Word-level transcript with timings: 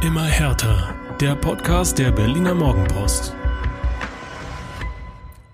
Immer 0.00 0.26
härter. 0.26 0.94
Der 1.20 1.34
Podcast 1.34 1.98
der 1.98 2.12
Berliner 2.12 2.54
Morgenpost. 2.54 3.34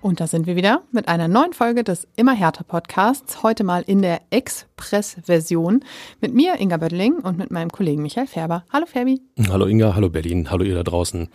Und 0.03 0.21
da 0.21 0.27
sind 0.27 0.46
wir 0.46 0.55
wieder 0.55 0.82
mit 0.93 1.09
einer 1.09 1.29
neuen 1.29 1.55
Folge 1.55 1.82
des 1.82 2.07
Immer 2.17 2.35
härter 2.35 2.62
Podcasts. 2.62 3.43
Heute 3.43 3.65
mal 3.65 3.80
in 3.87 4.03
der 4.03 4.21
Express-Version 4.29 5.82
mit 6.21 6.35
mir, 6.35 6.61
Inga 6.61 6.77
Böttling, 6.77 7.14
und 7.21 7.39
mit 7.39 7.50
meinem 7.50 7.72
Kollegen 7.72 8.03
Michael 8.03 8.27
Färber. 8.27 8.67
Hallo 8.71 8.85
Färbi. 8.85 9.22
Hallo 9.49 9.64
Inga, 9.64 9.95
hallo 9.95 10.11
Berlin, 10.11 10.50
hallo 10.50 10.63
ihr 10.63 10.75
da 10.75 10.82
draußen. 10.82 11.31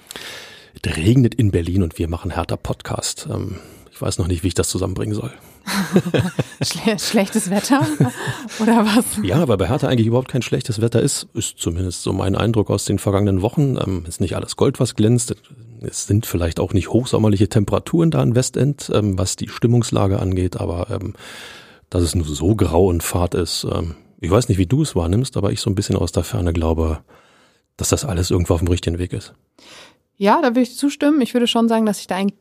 Es 0.80 0.96
regnet 0.96 1.34
in 1.34 1.50
Berlin 1.50 1.82
und 1.82 1.98
wir 1.98 2.08
machen 2.10 2.30
härter 2.30 2.58
Podcast. 2.58 3.28
Ähm, 3.28 3.56
ich 3.92 4.00
weiß 4.00 4.20
noch 4.20 4.28
nicht, 4.28 4.44
wie 4.44 4.50
ich 4.50 4.54
das 4.54 4.70
zusammenbringen 4.70 5.16
soll. 5.16 5.32
Schle 6.62 7.00
schlechtes 7.00 7.50
Wetter 7.50 7.86
oder 8.60 8.86
was? 8.86 9.06
Ja, 9.24 9.48
weil 9.48 9.58
bei 9.58 9.68
Hertha 9.68 9.88
eigentlich 9.88 10.08
überhaupt 10.08 10.30
kein 10.30 10.42
schlechtes 10.42 10.82
Wetter 10.82 11.02
ist, 11.02 11.28
ist 11.34 11.58
zumindest 11.58 12.04
so 12.04 12.14
mein 12.14 12.36
Eindruck 12.36 12.70
aus 12.70 12.86
den 12.86 13.00
vergangenen 13.00 13.42
Wochen. 13.42 13.78
Ähm, 13.78 14.06
ist 14.08 14.22
nicht 14.22 14.36
alles 14.36 14.56
Gold, 14.56 14.80
was 14.80 14.96
glänzt. 14.96 15.36
Es 15.82 16.08
sind 16.08 16.26
vielleicht 16.26 16.60
auch 16.60 16.74
nicht 16.74 16.90
hochsommerliche 16.90 17.50
Temperaturen 17.50 18.12
da 18.12 18.22
in 18.22 18.36
Westend, 18.36 18.92
ähm, 18.94 19.18
was 19.18 19.36
die 19.36 19.48
Stimmungslage 19.48 20.20
angeht, 20.20 20.58
aber 20.58 20.90
ähm, 20.90 21.14
dass 21.90 22.04
es 22.04 22.16
nur 22.16 22.26
so 22.26 22.56
grau 22.56 22.88
und 22.88 23.04
fad 23.04 23.34
ist. 23.34 23.66
Ähm, 23.72 23.96
ich 24.20 24.30
weiß 24.30 24.50
nicht, 24.50 24.58
wie 24.58 24.68
du 24.68 24.82
es 24.82 24.96
wahrnimmst, 24.96 25.38
aber 25.38 25.52
ich 25.52 25.62
so 25.62 25.70
ein 25.70 25.76
bisschen 25.76 25.96
aus 25.96 26.12
der 26.12 26.24
Ferne 26.24 26.54
glaube, 26.54 27.00
dass 27.78 27.90
das 27.90 28.06
alles 28.06 28.32
irgendwo 28.32 28.56
auf 28.56 28.60
dem 28.60 28.68
richtigen 28.68 29.00
Weg 29.00 29.14
ist. 29.14 29.34
Ja, 30.18 30.42
da 30.42 30.50
würde 30.50 30.62
ich 30.62 30.76
zustimmen. 30.76 31.22
Ich 31.22 31.34
würde 31.34 31.48
schon 31.48 31.70
sagen, 31.70 31.86
dass 31.86 31.98
sich 31.98 32.08
da 32.08 32.16
ein 32.16 32.34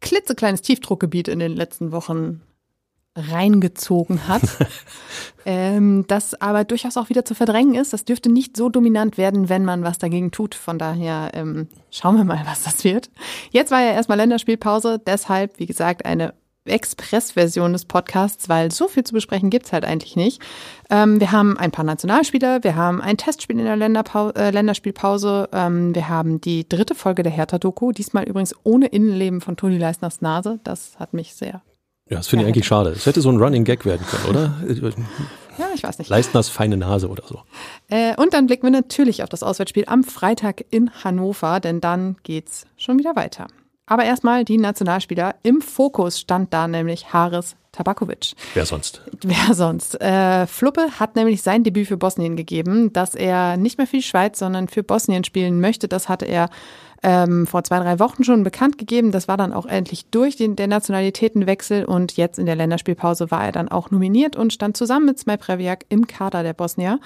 klitzekleines 0.00 0.62
Tiefdruckgebiet 0.62 1.26
in 1.26 1.40
den 1.40 1.52
letzten 1.52 1.90
Wochen 1.90 2.42
reingezogen 3.16 4.28
hat, 4.28 4.42
ähm, 5.46 6.04
das 6.06 6.40
aber 6.40 6.64
durchaus 6.64 6.96
auch 6.96 7.08
wieder 7.08 7.24
zu 7.24 7.34
verdrängen 7.34 7.74
ist. 7.74 7.92
Das 7.92 8.04
dürfte 8.04 8.30
nicht 8.30 8.56
so 8.56 8.68
dominant 8.68 9.18
werden, 9.18 9.48
wenn 9.48 9.64
man 9.64 9.82
was 9.82 9.98
dagegen 9.98 10.30
tut. 10.30 10.54
Von 10.54 10.78
daher 10.78 11.30
ähm, 11.34 11.68
schauen 11.90 12.16
wir 12.16 12.24
mal, 12.24 12.42
was 12.46 12.64
das 12.64 12.84
wird. 12.84 13.10
Jetzt 13.50 13.70
war 13.70 13.80
ja 13.80 13.92
erstmal 13.92 14.18
Länderspielpause, 14.18 15.00
deshalb, 15.04 15.58
wie 15.58 15.66
gesagt, 15.66 16.04
eine 16.04 16.34
Express-Version 16.66 17.72
des 17.72 17.84
Podcasts, 17.84 18.48
weil 18.48 18.70
so 18.70 18.88
viel 18.88 19.04
zu 19.04 19.12
besprechen 19.14 19.50
gibt's 19.50 19.72
halt 19.72 19.84
eigentlich 19.84 20.16
nicht. 20.16 20.42
Ähm, 20.90 21.20
wir 21.20 21.32
haben 21.32 21.56
ein 21.56 21.70
paar 21.70 21.84
Nationalspieler, 21.84 22.64
wir 22.64 22.76
haben 22.76 23.00
ein 23.00 23.16
Testspiel 23.16 23.58
in 23.58 23.64
der 23.64 23.76
Länderpau 23.76 24.30
äh, 24.30 24.50
Länderspielpause, 24.50 25.48
ähm, 25.52 25.94
wir 25.94 26.08
haben 26.08 26.40
die 26.40 26.68
dritte 26.68 26.94
Folge 26.94 27.22
der 27.22 27.32
Hertha-Doku, 27.32 27.92
diesmal 27.92 28.24
übrigens 28.24 28.54
ohne 28.64 28.86
Innenleben 28.86 29.40
von 29.40 29.56
Toni 29.56 29.78
Leisners 29.78 30.20
Nase. 30.20 30.60
Das 30.64 30.98
hat 30.98 31.14
mich 31.14 31.34
sehr. 31.34 31.62
Ja, 32.08 32.18
das 32.18 32.28
finde 32.28 32.44
ich 32.44 32.48
eigentlich 32.48 32.66
schade. 32.66 32.90
Es 32.90 33.04
hätte 33.06 33.20
so 33.20 33.30
ein 33.30 33.38
Running 33.38 33.64
Gag 33.64 33.84
werden 33.84 34.06
können, 34.06 34.26
oder? 34.26 34.54
Ja, 35.58 35.68
ich 35.74 35.82
weiß 35.82 35.98
nicht. 35.98 36.10
Leistners 36.10 36.50
feine 36.50 36.76
Nase 36.76 37.08
oder 37.08 37.22
so. 37.26 37.40
Äh, 37.88 38.14
und 38.16 38.34
dann 38.34 38.46
blicken 38.46 38.64
wir 38.64 38.70
natürlich 38.70 39.22
auf 39.22 39.30
das 39.30 39.42
Auswärtsspiel 39.42 39.84
am 39.86 40.04
Freitag 40.04 40.62
in 40.68 40.90
Hannover, 41.02 41.60
denn 41.60 41.80
dann 41.80 42.16
geht's 42.24 42.66
schon 42.76 42.98
wieder 42.98 43.16
weiter. 43.16 43.46
Aber 43.86 44.04
erstmal 44.04 44.44
die 44.44 44.58
Nationalspieler. 44.58 45.36
Im 45.42 45.62
Fokus 45.62 46.20
stand 46.20 46.52
da 46.52 46.68
nämlich 46.68 47.12
Haris 47.14 47.56
Tabakovic. 47.72 48.32
Wer 48.54 48.66
sonst? 48.66 49.02
Wer 49.22 49.54
sonst? 49.54 50.00
Äh, 50.00 50.46
Fluppe 50.46 50.88
hat 50.98 51.14
nämlich 51.14 51.42
sein 51.42 51.62
Debüt 51.62 51.86
für 51.86 51.96
Bosnien 51.96 52.36
gegeben, 52.36 52.92
dass 52.92 53.14
er 53.14 53.56
nicht 53.56 53.78
mehr 53.78 53.86
für 53.86 53.96
die 53.96 54.02
Schweiz, 54.02 54.38
sondern 54.38 54.68
für 54.68 54.82
Bosnien 54.82 55.24
spielen 55.24 55.60
möchte. 55.60 55.86
Das 55.86 56.08
hatte 56.08 56.24
er 56.24 56.50
ähm, 57.06 57.46
vor 57.46 57.62
zwei, 57.62 57.78
drei 57.78 58.00
Wochen 58.00 58.24
schon 58.24 58.42
bekannt 58.42 58.78
gegeben. 58.78 59.12
Das 59.12 59.28
war 59.28 59.36
dann 59.36 59.52
auch 59.52 59.64
endlich 59.64 60.06
durch 60.10 60.34
den, 60.34 60.56
der 60.56 60.66
Nationalitätenwechsel 60.66 61.84
und 61.84 62.16
jetzt 62.16 62.36
in 62.36 62.46
der 62.46 62.56
Länderspielpause 62.56 63.30
war 63.30 63.44
er 63.44 63.52
dann 63.52 63.68
auch 63.68 63.92
nominiert 63.92 64.34
und 64.34 64.52
stand 64.52 64.76
zusammen 64.76 65.06
mit 65.06 65.18
Smaj 65.20 65.36
Previak 65.36 65.86
im 65.88 66.08
Kader 66.08 66.42
der 66.42 66.52
Bosnier. 66.52 66.98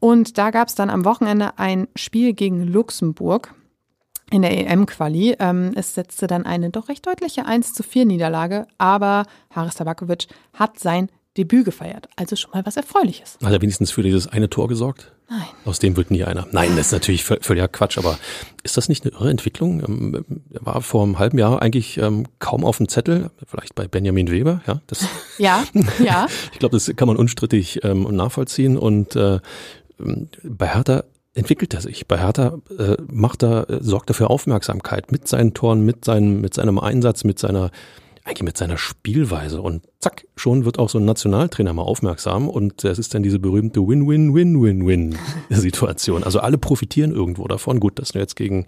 Und 0.00 0.36
da 0.36 0.50
gab 0.50 0.68
es 0.68 0.74
dann 0.74 0.90
am 0.90 1.06
Wochenende 1.06 1.58
ein 1.58 1.88
Spiel 1.96 2.34
gegen 2.34 2.62
Luxemburg 2.62 3.54
in 4.30 4.42
der 4.42 4.54
EM-Quali. 4.54 5.36
Ähm, 5.38 5.72
es 5.74 5.94
setzte 5.94 6.26
dann 6.26 6.44
eine 6.44 6.68
doch 6.68 6.90
recht 6.90 7.06
deutliche 7.06 7.46
1 7.46 7.72
zu 7.72 7.82
4 7.82 8.04
Niederlage, 8.04 8.66
aber 8.76 9.24
Haris 9.50 9.76
Tabakovic 9.76 10.26
hat 10.52 10.78
sein 10.78 11.08
Debüt 11.38 11.64
gefeiert. 11.64 12.08
Also 12.16 12.36
schon 12.36 12.50
mal 12.52 12.66
was 12.66 12.76
Erfreuliches. 12.76 13.38
Hat 13.42 13.52
er 13.52 13.62
wenigstens 13.62 13.90
für 13.90 14.02
dieses 14.02 14.26
eine 14.26 14.50
Tor 14.50 14.68
gesorgt? 14.68 15.12
Nein. 15.30 15.42
Aus 15.64 15.78
dem 15.78 15.96
wird 15.96 16.10
nie 16.10 16.24
einer. 16.24 16.46
Nein, 16.52 16.70
das 16.76 16.86
ist 16.86 16.92
natürlich 16.92 17.22
völliger 17.24 17.68
Quatsch, 17.68 17.98
aber 17.98 18.18
ist 18.62 18.76
das 18.76 18.88
nicht 18.88 19.04
eine 19.04 19.12
irre 19.12 19.30
Entwicklung? 19.30 19.82
Ähm, 19.86 20.24
er 20.52 20.66
war 20.66 20.80
vor 20.80 21.02
einem 21.02 21.18
halben 21.18 21.38
Jahr 21.38 21.60
eigentlich 21.60 21.98
ähm, 21.98 22.26
kaum 22.38 22.64
auf 22.64 22.78
dem 22.78 22.88
Zettel, 22.88 23.30
vielleicht 23.46 23.74
bei 23.74 23.86
Benjamin 23.86 24.30
Weber, 24.30 24.62
ja. 24.66 24.80
Das, 24.86 25.06
ja, 25.38 25.64
ja. 26.02 26.26
ich 26.52 26.58
glaube, 26.58 26.74
das 26.76 26.90
kann 26.96 27.08
man 27.08 27.16
unstrittig 27.16 27.84
ähm, 27.84 28.02
nachvollziehen 28.14 28.78
und 28.78 29.16
äh, 29.16 29.40
bei 30.42 30.66
Hertha 30.66 31.04
entwickelt 31.34 31.74
er 31.74 31.80
sich. 31.80 32.06
Bei 32.08 32.18
Hertha 32.18 32.58
äh, 32.78 32.96
macht 33.06 33.42
er, 33.42 33.68
äh, 33.70 33.78
sorgt 33.80 34.10
er 34.10 34.14
für 34.14 34.30
Aufmerksamkeit 34.30 35.12
mit 35.12 35.28
seinen 35.28 35.54
Toren, 35.54 35.84
mit 35.84 36.04
seinem, 36.04 36.40
mit 36.40 36.54
seinem 36.54 36.78
Einsatz, 36.78 37.24
mit 37.24 37.38
seiner, 37.38 37.70
eigentlich 38.28 38.42
mit 38.42 38.56
seiner 38.56 38.78
Spielweise. 38.78 39.62
Und 39.62 39.84
zack, 39.98 40.26
schon 40.36 40.64
wird 40.64 40.78
auch 40.78 40.88
so 40.88 40.98
ein 40.98 41.04
Nationaltrainer 41.04 41.72
mal 41.72 41.82
aufmerksam. 41.82 42.48
Und 42.48 42.84
es 42.84 42.98
ist 42.98 43.14
dann 43.14 43.22
diese 43.22 43.38
berühmte 43.38 43.80
Win-Win-Win-Win-Win-Situation. 43.80 46.22
Also 46.28 46.40
alle 46.40 46.58
profitieren 46.58 47.12
irgendwo 47.12 47.48
davon. 47.48 47.80
Gut, 47.80 47.98
dass 47.98 48.12
du 48.12 48.18
jetzt 48.18 48.36
gegen 48.36 48.66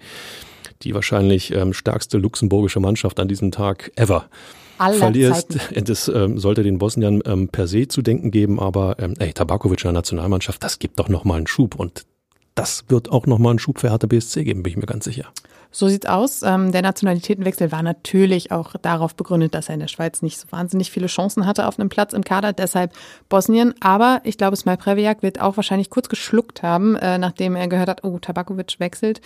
die 0.82 0.94
wahrscheinlich 0.94 1.52
ähm, 1.52 1.74
stärkste 1.74 2.16
luxemburgische 2.16 2.80
Mannschaft 2.80 3.20
an 3.20 3.28
diesem 3.28 3.50
Tag 3.50 3.92
ever 3.96 4.30
Aller 4.78 4.96
verlierst. 4.96 5.52
Zeiten. 5.52 5.84
Das 5.90 6.08
ähm, 6.08 6.38
sollte 6.38 6.62
den 6.62 6.78
Bosniern 6.78 7.20
ähm, 7.26 7.48
per 7.48 7.66
se 7.66 7.86
zu 7.86 8.00
denken 8.00 8.30
geben, 8.30 8.58
aber 8.58 8.96
ähm, 8.98 9.12
ey, 9.18 9.34
Tabakovic 9.34 9.80
in 9.80 9.88
der 9.88 9.92
Nationalmannschaft, 9.92 10.62
das 10.62 10.78
gibt 10.78 10.98
doch 10.98 11.10
nochmal 11.10 11.36
einen 11.36 11.46
Schub 11.46 11.74
und 11.74 12.06
das 12.54 12.86
wird 12.88 13.10
auch 13.10 13.26
nochmal 13.26 13.50
einen 13.50 13.58
Schub 13.58 13.78
für 13.78 13.90
Hertha 13.90 14.06
BSC 14.06 14.44
geben, 14.44 14.62
bin 14.62 14.70
ich 14.70 14.78
mir 14.78 14.86
ganz 14.86 15.04
sicher. 15.04 15.30
So 15.70 15.88
sieht's 15.88 16.06
aus. 16.06 16.42
Ähm, 16.42 16.72
der 16.72 16.82
Nationalitätenwechsel 16.82 17.70
war 17.70 17.82
natürlich 17.82 18.50
auch 18.50 18.74
darauf 18.82 19.14
begründet, 19.14 19.54
dass 19.54 19.68
er 19.68 19.74
in 19.74 19.80
der 19.80 19.88
Schweiz 19.88 20.22
nicht 20.22 20.38
so 20.38 20.46
wahnsinnig 20.50 20.90
viele 20.90 21.06
Chancen 21.06 21.46
hatte 21.46 21.66
auf 21.66 21.78
einen 21.78 21.88
Platz 21.88 22.12
im 22.12 22.24
Kader, 22.24 22.52
deshalb 22.52 22.92
Bosnien. 23.28 23.74
Aber 23.80 24.20
ich 24.24 24.36
glaube, 24.36 24.56
Smaj 24.56 24.76
Previak 24.76 25.22
wird 25.22 25.40
auch 25.40 25.56
wahrscheinlich 25.56 25.90
kurz 25.90 26.08
geschluckt 26.08 26.62
haben, 26.62 26.96
äh, 26.96 27.18
nachdem 27.18 27.54
er 27.54 27.68
gehört 27.68 27.88
hat, 27.88 28.04
oh, 28.04 28.18
Tabakovic 28.18 28.80
wechselt 28.80 29.20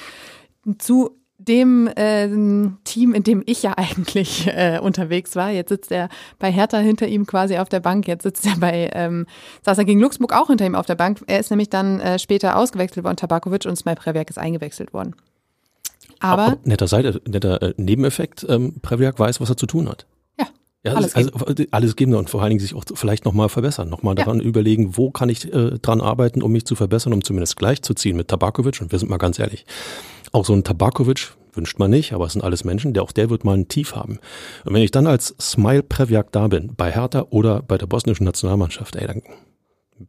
zu 0.78 1.19
dem 1.38 1.88
äh, 1.88 2.28
Team, 2.84 3.12
in 3.12 3.22
dem 3.22 3.43
ich 3.47 3.62
ja 3.62 3.72
eigentlich 3.76 4.47
äh, 4.47 4.78
unterwegs 4.81 5.37
war. 5.37 5.50
Jetzt 5.50 5.71
sitzt 5.71 5.93
er 5.93 6.09
bei 6.38 6.50
Hertha 6.50 6.78
hinter 6.78 7.06
ihm 7.06 7.26
quasi 7.26 7.59
auf 7.59 7.69
der 7.69 7.81
Bank. 7.81 8.06
Jetzt 8.06 8.22
sitzt 8.22 8.47
er 8.47 8.56
bei, 8.56 8.91
ähm, 8.93 9.26
saß 9.62 9.78
er 9.78 9.84
gegen 9.84 10.00
Luxemburg 10.00 10.34
auch 10.34 10.49
hinter 10.49 10.66
ihm 10.66 10.75
auf 10.75 10.87
der 10.87 10.94
Bank. 10.94 11.22
Er 11.26 11.41
ist 11.41 11.50
nämlich 11.50 11.71
dann 11.71 12.00
äh, 12.00 12.19
später 12.19 12.56
ausgewechselt 12.56 13.05
worden, 13.05 13.16
Tabakovic, 13.16 13.66
und 13.66 13.76
Smaj 13.76 13.97
Previak 13.97 14.31
ist 14.31 14.38
eingewechselt 14.38 14.93
worden. 14.93 15.15
Aber, 16.25 16.43
Aber 16.47 16.59
netter, 16.65 16.89
Seite, 16.89 17.21
netter 17.29 17.61
äh, 17.62 17.75
Nebeneffekt, 17.77 18.47
ähm, 18.49 18.81
Previak 18.83 19.19
weiß, 19.19 19.41
was 19.41 19.51
er 19.51 19.57
zu 19.57 19.67
tun 19.67 19.89
hat. 19.89 20.07
ja, 20.39 20.47
Ja, 20.85 20.93
Alles 20.95 21.15
also, 21.15 21.31
alles 21.71 21.97
geben 21.97 22.15
und 22.15 22.31
vor 22.31 22.41
allen 22.43 22.51
Dingen 22.51 22.61
sich 22.61 22.75
auch 22.75 22.85
vielleicht 22.95 23.25
nochmal 23.25 23.49
verbessern, 23.49 23.89
nochmal 23.89 24.12
Ja. 24.19 24.25
daran 24.25 24.41
überlegen, 24.41 24.97
wo 24.97 25.11
kann 25.11 25.29
ich 25.29 25.53
äh, 25.53 25.79
dran 25.81 26.01
arbeiten, 26.01 26.43
um 26.43 26.53
mich 26.53 26.65
zu 26.67 26.75
verbessern, 26.75 27.12
um 27.12 27.23
zumindest 27.25 27.57
gleichzuziehen 27.57 28.17
mit 28.17 28.29
Tabakovic. 28.29 28.81
Und 28.81 28.93
wir 28.93 28.99
sind 28.99 29.11
mal 29.11 29.19
ganz 29.19 29.39
ehrlich, 29.39 29.65
auch 30.33 30.45
so 30.45 30.53
ein 30.53 30.65
Tabakovic 30.65 31.35
wünscht 31.53 31.79
man 31.79 31.91
nicht, 31.91 32.12
aber 32.12 32.27
es 32.27 32.33
sind 32.33 32.43
alles 32.43 32.65
Menschen, 32.65 32.95
der 32.95 33.03
auch 33.05 33.12
der 33.12 33.31
wird 33.31 33.45
mal 33.45 33.56
ein 33.56 33.69
Tief 33.69 33.95
haben. 33.95 34.19
Und 34.65 34.75
wenn 34.75 34.83
ich 34.83 34.91
dann 34.91 35.06
als 35.06 35.35
Smile 35.41 35.85
Previak 35.85 36.33
da 36.33 36.49
bin, 36.49 36.73
bei 36.77 36.91
Hertha 36.91 37.27
oder 37.31 37.62
bei 37.62 37.79
der 37.79 37.87
bosnischen 37.87 38.25
Nationalmannschaft, 38.27 38.97
ey, 38.97 39.06
dann 39.06 39.23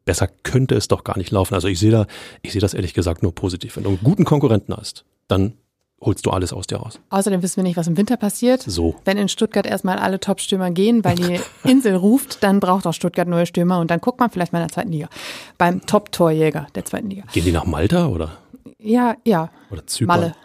besser 0.06 0.28
könnte 0.44 0.74
es 0.76 0.88
doch 0.88 1.04
gar 1.04 1.18
nicht 1.20 1.30
laufen. 1.32 1.54
Also 1.54 1.68
ich 1.68 1.78
sehe 1.80 1.92
da, 1.92 2.08
ich 2.42 2.52
sehe 2.52 2.62
das 2.62 2.74
ehrlich 2.74 2.96
gesagt 2.96 3.22
nur 3.22 3.36
positiv. 3.36 3.76
Wenn 3.78 3.84
du 3.84 3.90
einen 3.90 4.00
guten 4.04 4.26
Konkurrenten 4.26 4.76
hast, 4.76 5.06
dann 5.28 5.54
holst 6.02 6.26
du 6.26 6.30
alles 6.32 6.54
aus 6.54 6.68
dir 6.68 6.78
raus. 6.78 7.00
außerdem 7.10 7.42
wissen 7.42 7.58
wir 7.58 7.64
nicht, 7.64 7.78
was 7.78 7.88
im 7.88 7.98
Winter 7.98 8.18
passiert. 8.18 8.62
So. 8.62 8.96
Wenn 9.06 9.18
in 9.18 9.28
Stuttgart 9.30 9.66
erstmal 9.66 9.98
alle 9.98 10.20
Top-Stürmer 10.20 10.70
gehen, 10.72 11.04
weil 11.04 11.16
die 11.16 11.40
Insel 11.70 11.96
ruft, 11.96 12.44
dann 12.44 12.60
braucht 12.60 12.86
auch 12.86 12.94
Stuttgart 12.94 13.28
neue 13.28 13.46
Stürmer 13.46 13.80
und 13.80 13.90
dann 13.90 14.02
guckt 14.02 14.20
man 14.20 14.30
vielleicht 14.30 14.54
mal 14.54 14.60
in 14.60 14.68
der 14.68 14.74
zweiten 14.74 14.92
Liga. 14.92 15.10
Beim 15.58 15.86
Top-Torjäger 15.86 16.68
der 16.76 16.86
zweiten 16.86 17.10
Liga. 17.10 17.24
Gehen 17.34 17.46
die 17.46 17.52
nach 17.52 17.66
Malta 17.66 18.08
oder, 18.08 18.38
Ja, 18.78 19.16
ja. 19.26 19.50
oder 19.72 19.88
Zypern? 19.88 20.08
Malle. 20.20 20.36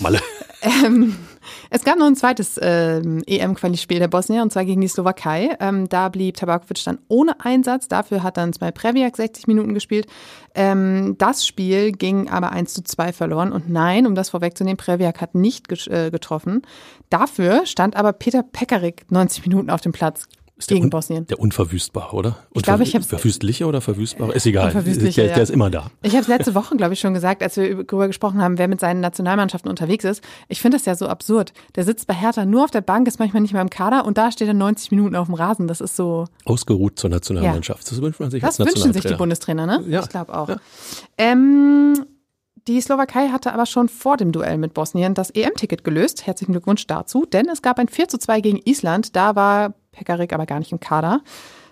Malle. 0.00 0.20
Ähm, 0.62 1.16
es 1.70 1.84
gab 1.84 1.98
noch 1.98 2.06
ein 2.06 2.16
zweites 2.16 2.58
ähm, 2.62 3.22
EM-Quali-Spiel 3.26 3.98
der 3.98 4.08
Bosnier 4.08 4.42
und 4.42 4.52
zwar 4.52 4.64
gegen 4.64 4.80
die 4.80 4.88
Slowakei. 4.88 5.56
Ähm, 5.60 5.88
da 5.88 6.08
blieb 6.08 6.36
Tabakovic 6.36 6.82
dann 6.84 6.98
ohne 7.08 7.40
Einsatz. 7.40 7.88
Dafür 7.88 8.22
hat 8.22 8.36
dann 8.36 8.52
zwei 8.52 8.70
Previak 8.70 9.16
60 9.16 9.46
Minuten 9.46 9.74
gespielt. 9.74 10.06
Ähm, 10.54 11.16
das 11.18 11.46
Spiel 11.46 11.92
ging 11.92 12.28
aber 12.28 12.52
1 12.52 12.74
zu 12.74 12.82
2 12.82 13.12
verloren. 13.12 13.52
Und 13.52 13.68
nein, 13.68 14.06
um 14.06 14.14
das 14.14 14.30
vorwegzunehmen, 14.30 14.76
Previak 14.76 15.20
hat 15.20 15.34
nicht 15.34 15.66
ges- 15.68 15.90
äh, 15.90 16.10
getroffen. 16.10 16.62
Dafür 17.10 17.66
stand 17.66 17.96
aber 17.96 18.12
Peter 18.12 18.42
Pekarik 18.42 19.04
90 19.10 19.46
Minuten 19.46 19.70
auf 19.70 19.80
dem 19.80 19.92
Platz 19.92 20.26
Ist 20.58 20.70
der 20.70 20.76
gegen 20.76 20.86
un- 20.86 20.90
Bosnien. 20.90 21.26
Der 21.26 21.38
Unverwüstbare, 21.38 22.16
oder? 22.16 22.36
Ich 22.54 22.62
glaube, 22.62 22.82
ich 22.82 22.94
hab's- 22.94 23.08
Verwüstliche 23.08 23.66
oder 23.66 23.82
Verwüstbare? 23.82 24.32
Ist 24.32 24.46
egal. 24.46 24.68
Unverwüstliche, 24.68 25.20
der, 25.20 25.28
ja. 25.30 25.34
der 25.34 25.42
ist 25.42 25.50
immer 25.50 25.68
da. 25.68 25.90
Ich 26.02 26.12
habe 26.12 26.22
es 26.22 26.28
letzte 26.28 26.54
Woche, 26.54 26.76
glaube 26.76 26.94
ich, 26.94 27.00
schon 27.00 27.12
gesagt, 27.12 27.42
als 27.42 27.58
wir 27.58 27.84
darüber 27.84 28.06
gesprochen 28.06 28.40
haben, 28.40 28.56
wer 28.56 28.66
mit 28.66 28.80
seinen 28.80 29.00
Nationalmannschaften 29.00 29.68
unterwegs 29.68 30.04
ist. 30.04 30.22
Ich 30.48 30.62
finde 30.62 30.78
das 30.78 30.86
ja 30.86 30.94
so 30.94 31.08
absurd. 31.08 31.52
Der 31.74 31.84
sitzt 31.84 32.06
bei 32.06 32.14
Hertha 32.14 32.46
nur 32.46 32.64
auf 32.64 32.70
der 32.70 32.80
Bank, 32.80 33.06
ist 33.06 33.18
manchmal 33.18 33.42
nicht 33.42 33.52
mehr 33.52 33.60
im 33.60 33.68
Kader 33.68 34.06
und 34.06 34.16
da 34.16 34.32
steht 34.32 34.48
er 34.48 34.54
90 34.54 34.90
Minuten 34.92 35.14
auf 35.14 35.26
dem 35.26 35.34
Rasen. 35.34 35.68
Das 35.68 35.82
ist 35.82 35.94
so, 35.94 36.24
Ausgeruht 36.46 36.98
zur 36.98 37.10
Nationalmannschaft. 37.10 37.90
Das 37.90 38.00
wünscht 38.00 38.20
man 38.20 38.30
sich 38.30 38.40
das 38.40 38.58
als 38.58 38.66
wünschen 38.74 38.94
sich 38.94 39.04
die. 39.04 39.14
Bundestrainer, 39.14 39.66
ne? 39.66 39.84
Ja. 39.88 40.00
Ich 40.00 40.08
glaube 40.08 40.34
auch. 40.34 40.48
Ja. 40.48 40.56
Ähm, 41.18 42.04
Die 42.68 42.80
Slowakei 42.80 43.28
hatte 43.28 43.52
aber 43.52 43.64
schon 43.66 43.88
vor 43.88 44.16
dem 44.16 44.32
Duell 44.32 44.58
mit 44.58 44.74
Bosnien 44.74 45.14
das 45.14 45.30
EM-Ticket 45.30 45.84
gelöst. 45.84 46.26
Herzlichen 46.26 46.50
Glückwunsch 46.52 46.86
dazu, 46.88 47.24
denn 47.24 47.48
es 47.48 47.62
gab 47.62 47.78
ein 47.78 47.86
4 47.88 48.08
zu 48.08 48.18
2 48.18 48.40
gegen 48.40 48.58
Island. 48.64 49.14
Da 49.14 49.36
war 49.36 49.74
Pekarik 49.96 50.32
aber 50.32 50.46
gar 50.46 50.58
nicht 50.58 50.72
im 50.72 50.80
Kader. 50.80 51.22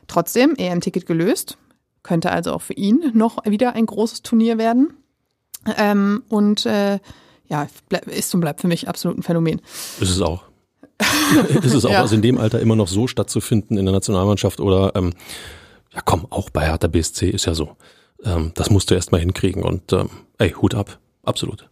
Trotzdem, 0.06 0.54
EM-Ticket 0.56 1.06
gelöst. 1.06 1.58
Könnte 2.02 2.30
also 2.30 2.52
auch 2.52 2.62
für 2.62 2.74
ihn 2.74 3.12
noch 3.14 3.44
wieder 3.46 3.74
ein 3.74 3.86
großes 3.86 4.22
Turnier 4.22 4.58
werden. 4.58 4.94
Ähm, 5.78 6.22
und 6.28 6.66
äh, 6.66 6.98
ja, 7.48 7.68
ist 8.06 8.34
und 8.34 8.40
bleibt 8.40 8.60
für 8.60 8.68
mich 8.68 8.88
absolut 8.88 9.18
ein 9.18 9.22
Phänomen. 9.22 9.60
Ist 10.00 10.10
es 10.10 10.20
auch. 10.20 10.44
ist 11.62 11.74
es 11.74 11.84
auch, 11.84 11.90
ja. 11.90 12.00
also 12.00 12.14
in 12.14 12.22
dem 12.22 12.38
Alter 12.38 12.60
immer 12.60 12.76
noch 12.76 12.88
so 12.88 13.06
stattzufinden 13.06 13.78
in 13.78 13.84
der 13.84 13.92
Nationalmannschaft 13.92 14.60
oder 14.60 14.92
ähm, 14.94 15.12
ja 15.92 16.00
komm, 16.04 16.26
auch 16.30 16.50
bei 16.50 16.66
Hertha 16.66 16.86
BSC 16.86 17.28
ist 17.30 17.46
ja 17.46 17.54
so. 17.54 17.76
Ähm, 18.22 18.52
das 18.54 18.70
musst 18.70 18.90
du 18.90 18.94
erst 18.94 19.10
mal 19.10 19.20
hinkriegen 19.20 19.62
und 19.62 19.92
ähm, 19.92 20.10
ey, 20.38 20.50
Hut 20.50 20.74
ab, 20.74 20.98
absolut. 21.24 21.68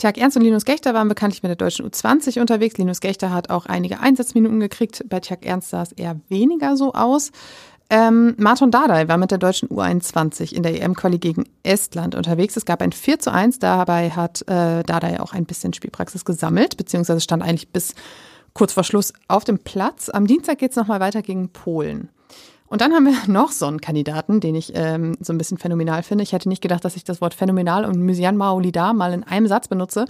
Tjag 0.00 0.16
Ernst 0.16 0.38
und 0.38 0.42
Linus 0.44 0.64
Gechter 0.64 0.94
waren 0.94 1.08
bekanntlich 1.08 1.42
mit 1.42 1.50
der 1.50 1.56
deutschen 1.56 1.86
U20 1.86 2.40
unterwegs. 2.40 2.78
Linus 2.78 3.00
Gechter 3.00 3.30
hat 3.32 3.50
auch 3.50 3.66
einige 3.66 4.00
Einsatzminuten 4.00 4.58
gekriegt. 4.58 5.04
Bei 5.10 5.20
Tjag 5.20 5.44
Ernst 5.44 5.68
sah 5.68 5.82
es 5.82 5.92
eher 5.92 6.18
weniger 6.30 6.74
so 6.78 6.94
aus. 6.94 7.32
Ähm, 7.90 8.34
Martin 8.38 8.70
Dardai 8.70 9.08
war 9.08 9.18
mit 9.18 9.30
der 9.30 9.36
deutschen 9.36 9.68
U21 9.68 10.54
in 10.54 10.62
der 10.62 10.80
EM-Quali 10.80 11.18
gegen 11.18 11.44
Estland 11.64 12.14
unterwegs. 12.14 12.56
Es 12.56 12.64
gab 12.64 12.80
ein 12.80 12.92
4 12.92 13.18
zu 13.18 13.30
1. 13.30 13.58
Dabei 13.58 14.08
hat 14.08 14.40
äh, 14.48 14.82
Dardai 14.84 15.20
auch 15.20 15.34
ein 15.34 15.44
bisschen 15.44 15.74
Spielpraxis 15.74 16.24
gesammelt, 16.24 16.78
beziehungsweise 16.78 17.20
stand 17.20 17.42
eigentlich 17.42 17.68
bis 17.68 17.94
kurz 18.54 18.72
vor 18.72 18.84
Schluss 18.84 19.12
auf 19.28 19.44
dem 19.44 19.58
Platz. 19.58 20.08
Am 20.08 20.26
Dienstag 20.26 20.60
geht 20.60 20.70
es 20.70 20.76
nochmal 20.76 21.00
weiter 21.00 21.20
gegen 21.20 21.50
Polen. 21.50 22.08
Und 22.70 22.80
dann 22.80 22.94
haben 22.94 23.04
wir 23.04 23.16
noch 23.26 23.52
so 23.52 23.66
einen 23.66 23.80
Kandidaten, 23.80 24.40
den 24.40 24.54
ich 24.54 24.72
ähm, 24.74 25.16
so 25.20 25.34
ein 25.34 25.38
bisschen 25.38 25.58
phänomenal 25.58 26.02
finde. 26.02 26.24
Ich 26.24 26.32
hätte 26.32 26.48
nicht 26.48 26.62
gedacht, 26.62 26.84
dass 26.84 26.96
ich 26.96 27.04
das 27.04 27.20
Wort 27.20 27.34
phänomenal 27.34 27.84
und 27.84 28.00
Mysian 28.00 28.36
Maolida 28.36 28.94
mal 28.94 29.12
in 29.12 29.24
einem 29.24 29.48
Satz 29.48 29.68
benutze. 29.68 30.06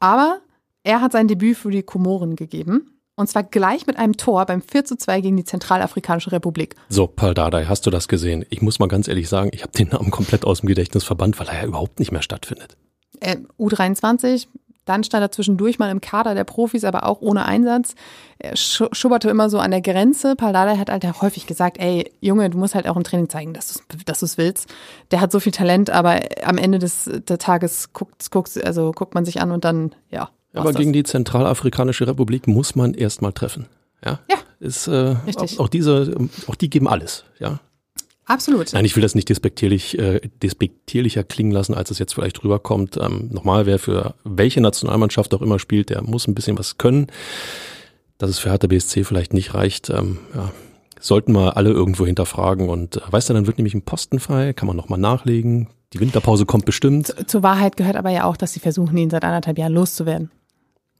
Aber 0.00 0.40
er 0.82 1.00
hat 1.00 1.12
sein 1.12 1.28
Debüt 1.28 1.56
für 1.56 1.70
die 1.70 1.82
Komoren 1.82 2.36
gegeben. 2.36 2.96
Und 3.16 3.28
zwar 3.28 3.42
gleich 3.42 3.86
mit 3.86 3.98
einem 3.98 4.16
Tor 4.16 4.46
beim 4.46 4.62
4 4.62 4.84
zu 4.86 4.96
2 4.96 5.20
gegen 5.20 5.36
die 5.36 5.44
Zentralafrikanische 5.44 6.32
Republik. 6.32 6.74
So, 6.88 7.06
Paul 7.06 7.34
Dardai, 7.34 7.66
hast 7.66 7.86
du 7.86 7.90
das 7.90 8.08
gesehen? 8.08 8.46
Ich 8.48 8.62
muss 8.62 8.78
mal 8.78 8.88
ganz 8.88 9.08
ehrlich 9.08 9.28
sagen, 9.28 9.50
ich 9.52 9.62
habe 9.62 9.72
den 9.72 9.88
Namen 9.88 10.10
komplett 10.10 10.46
aus 10.46 10.60
dem 10.60 10.68
Gedächtnis 10.68 11.04
verbannt, 11.04 11.38
weil 11.38 11.48
er 11.48 11.60
ja 11.60 11.66
überhaupt 11.66 12.00
nicht 12.00 12.12
mehr 12.12 12.22
stattfindet. 12.22 12.76
Äh, 13.20 13.36
U23, 13.58 14.46
dann 14.84 15.04
stand 15.04 15.22
er 15.22 15.30
zwischendurch 15.30 15.78
mal 15.78 15.90
im 15.90 16.00
Kader 16.00 16.34
der 16.34 16.44
Profis, 16.44 16.84
aber 16.84 17.06
auch 17.06 17.20
ohne 17.20 17.44
Einsatz. 17.44 17.94
Er 18.38 18.56
schubberte 18.56 19.30
immer 19.30 19.50
so 19.50 19.58
an 19.58 19.70
der 19.70 19.82
Grenze. 19.82 20.34
Paul 20.36 20.52
Dardai 20.52 20.76
hat 20.76 20.90
halt 20.90 21.04
häufig 21.22 21.46
gesagt, 21.46 21.78
ey, 21.78 22.10
Junge, 22.20 22.50
du 22.50 22.58
musst 22.58 22.74
halt 22.74 22.88
auch 22.88 22.96
im 22.96 23.04
Training 23.04 23.28
zeigen, 23.28 23.52
dass 23.54 23.74
du 23.88 23.96
dass 24.04 24.20
du's 24.20 24.38
willst. 24.38 24.68
Der 25.10 25.20
hat 25.20 25.32
so 25.32 25.40
viel 25.40 25.52
Talent, 25.52 25.90
aber 25.90 26.20
am 26.42 26.58
Ende 26.58 26.78
des, 26.78 27.04
des 27.04 27.38
Tages 27.38 27.92
guckt, 27.92 28.30
guckt, 28.30 28.62
also 28.64 28.92
guckt 28.92 29.14
man 29.14 29.24
sich 29.24 29.40
an 29.40 29.52
und 29.52 29.64
dann, 29.64 29.94
ja, 30.10 30.30
aber 30.52 30.72
gegen 30.72 30.92
die 30.92 31.04
Zentralafrikanische 31.04 32.06
Republik 32.06 32.48
muss 32.48 32.74
man 32.74 32.94
erst 32.94 33.22
mal 33.22 33.32
treffen. 33.32 33.66
Ja. 34.04 34.18
Ja. 34.28 34.36
Ist, 34.58 34.88
äh, 34.88 35.14
auch, 35.36 35.58
auch, 35.58 35.68
diese, 35.68 36.16
auch 36.46 36.54
die 36.54 36.68
geben 36.68 36.88
alles, 36.88 37.24
ja. 37.38 37.60
Absolut. 38.30 38.72
Nein, 38.72 38.84
ich 38.84 38.94
will 38.94 39.02
das 39.02 39.16
nicht 39.16 39.28
despektierlich, 39.28 39.98
äh, 39.98 40.20
despektierlicher 40.40 41.24
klingen 41.24 41.50
lassen, 41.50 41.74
als 41.74 41.90
es 41.90 41.98
jetzt 41.98 42.14
vielleicht 42.14 42.44
rüberkommt. 42.44 42.96
Ähm, 42.96 43.28
nochmal, 43.32 43.66
wer 43.66 43.80
für 43.80 44.14
welche 44.22 44.60
Nationalmannschaft 44.60 45.34
auch 45.34 45.42
immer 45.42 45.58
spielt, 45.58 45.90
der 45.90 46.02
muss 46.02 46.28
ein 46.28 46.34
bisschen 46.36 46.56
was 46.56 46.78
können. 46.78 47.08
Dass 48.18 48.30
es 48.30 48.38
für 48.38 48.50
Hertha 48.50 48.68
BSC 48.68 49.02
vielleicht 49.02 49.34
nicht 49.34 49.54
reicht, 49.54 49.90
ähm, 49.90 50.18
ja, 50.32 50.52
sollten 51.00 51.32
wir 51.32 51.56
alle 51.56 51.70
irgendwo 51.70 52.06
hinterfragen. 52.06 52.68
Und 52.68 52.98
äh, 52.98 53.00
weißt 53.10 53.30
du, 53.30 53.34
dann 53.34 53.48
wird 53.48 53.58
nämlich 53.58 53.74
ein 53.74 53.82
Posten 53.82 54.20
frei, 54.20 54.52
kann 54.52 54.68
man 54.68 54.76
nochmal 54.76 55.00
nachlegen. 55.00 55.66
Die 55.92 55.98
Winterpause 55.98 56.46
kommt 56.46 56.66
bestimmt. 56.66 57.08
Zu, 57.08 57.26
zur 57.26 57.42
Wahrheit 57.42 57.76
gehört 57.76 57.96
aber 57.96 58.10
ja 58.10 58.26
auch, 58.26 58.36
dass 58.36 58.52
sie 58.52 58.60
versuchen, 58.60 58.96
ihn 58.96 59.10
seit 59.10 59.24
anderthalb 59.24 59.58
Jahren 59.58 59.72
loszuwerden 59.72 60.30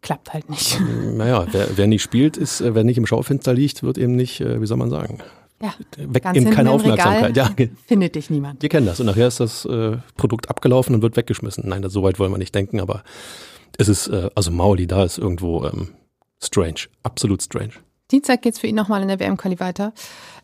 klappt 0.02 0.32
halt 0.32 0.48
nicht. 0.48 0.80
Naja, 1.12 1.46
wer, 1.52 1.76
wer 1.76 1.86
nicht 1.86 2.02
spielt, 2.02 2.38
ist, 2.38 2.62
äh, 2.62 2.74
wer 2.74 2.84
nicht 2.84 2.96
im 2.96 3.06
Schaufenster 3.06 3.52
liegt, 3.52 3.82
wird 3.82 3.98
eben 3.98 4.16
nicht, 4.16 4.40
äh, 4.40 4.60
wie 4.60 4.66
soll 4.66 4.78
man 4.78 4.88
sagen, 4.88 5.18
ja, 5.62 5.74
weg, 5.96 6.24
eben 6.34 6.50
keine 6.50 6.70
Aufmerksamkeit. 6.70 7.36
Ja. 7.36 7.50
Findet 7.86 8.14
dich 8.14 8.30
niemand. 8.30 8.62
Wir 8.62 8.68
kennen 8.68 8.86
das. 8.86 9.00
Und 9.00 9.06
nachher 9.06 9.28
ist 9.28 9.40
das 9.40 9.64
äh, 9.66 9.98
Produkt 10.16 10.48
abgelaufen 10.48 10.94
und 10.94 11.02
wird 11.02 11.16
weggeschmissen. 11.16 11.68
Nein, 11.68 11.82
das, 11.82 11.92
so 11.92 12.02
weit 12.02 12.18
wollen 12.18 12.32
wir 12.32 12.38
nicht 12.38 12.54
denken, 12.54 12.80
aber 12.80 13.02
es 13.76 13.88
ist, 13.88 14.08
äh, 14.08 14.30
also 14.34 14.50
Mauli 14.50 14.86
da 14.86 15.04
ist 15.04 15.18
irgendwo 15.18 15.64
ähm, 15.66 15.88
strange, 16.42 16.88
absolut 17.02 17.42
strange. 17.42 17.72
Dienstag 18.10 18.42
geht's 18.42 18.58
für 18.58 18.66
ihn 18.66 18.74
nochmal 18.74 19.02
in 19.02 19.08
der 19.08 19.20
WM-Quali 19.20 19.60
weiter. 19.60 19.92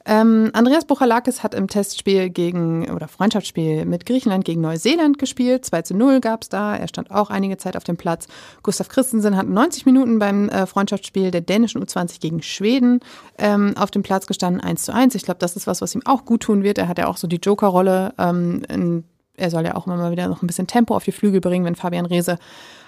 Ähm, 0.09 0.51
Andreas 0.53 0.85
Buchalakis 0.85 1.43
hat 1.43 1.53
im 1.53 1.67
Testspiel 1.67 2.31
gegen 2.31 2.89
oder 2.91 3.09
Freundschaftsspiel 3.09 3.85
mit 3.87 4.07
Griechenland 4.07 4.45
gegen 4.45 4.61
Neuseeland 4.61 5.19
gespielt. 5.19 5.65
2 5.65 5.83
zu 5.83 5.97
0 5.97 6.21
gab's 6.21 6.49
da. 6.49 6.77
Er 6.77 6.87
stand 6.87 7.11
auch 7.11 7.29
einige 7.29 7.57
Zeit 7.57 7.77
auf 7.77 7.83
dem 7.83 7.97
Platz. 7.97 8.29
Gustav 8.63 8.89
Christensen 8.89 9.37
hat 9.37 9.49
90 9.49 9.85
Minuten 9.85 10.21
beim 10.21 10.49
äh, 10.49 10.67
Freundschaftsspiel 10.67 11.33
der 11.33 11.41
dänischen 11.41 11.83
U20 11.83 12.21
gegen 12.21 12.41
Schweden 12.43 13.01
ähm, 13.39 13.75
auf 13.77 13.91
dem 13.91 14.05
Platz 14.05 14.29
gestanden. 14.29 14.61
1 14.61 14.85
zu 14.85 14.95
1. 14.95 15.17
Ich 15.17 15.23
glaube, 15.23 15.39
das 15.41 15.57
ist 15.57 15.67
was, 15.67 15.81
was 15.81 15.95
ihm 15.97 16.03
auch 16.05 16.25
gut 16.25 16.43
tun 16.43 16.63
wird. 16.63 16.79
Er 16.79 16.87
hat 16.87 16.99
ja 16.99 17.09
auch 17.09 17.17
so 17.17 17.27
die 17.27 17.41
Joker-Rolle. 17.43 18.15
Ähm, 18.17 19.03
er 19.37 19.51
soll 19.51 19.65
ja 19.65 19.75
auch 19.75 19.87
immer 19.87 19.97
mal 19.97 20.11
wieder 20.11 20.29
noch 20.29 20.43
ein 20.43 20.47
bisschen 20.47 20.67
Tempo 20.67 20.95
auf 20.95 21.05
die 21.05 21.13
Flügel 21.13 21.41
bringen, 21.41 21.65
wenn 21.65 21.77
Fabian 21.77 22.07
Reese 22.07 22.39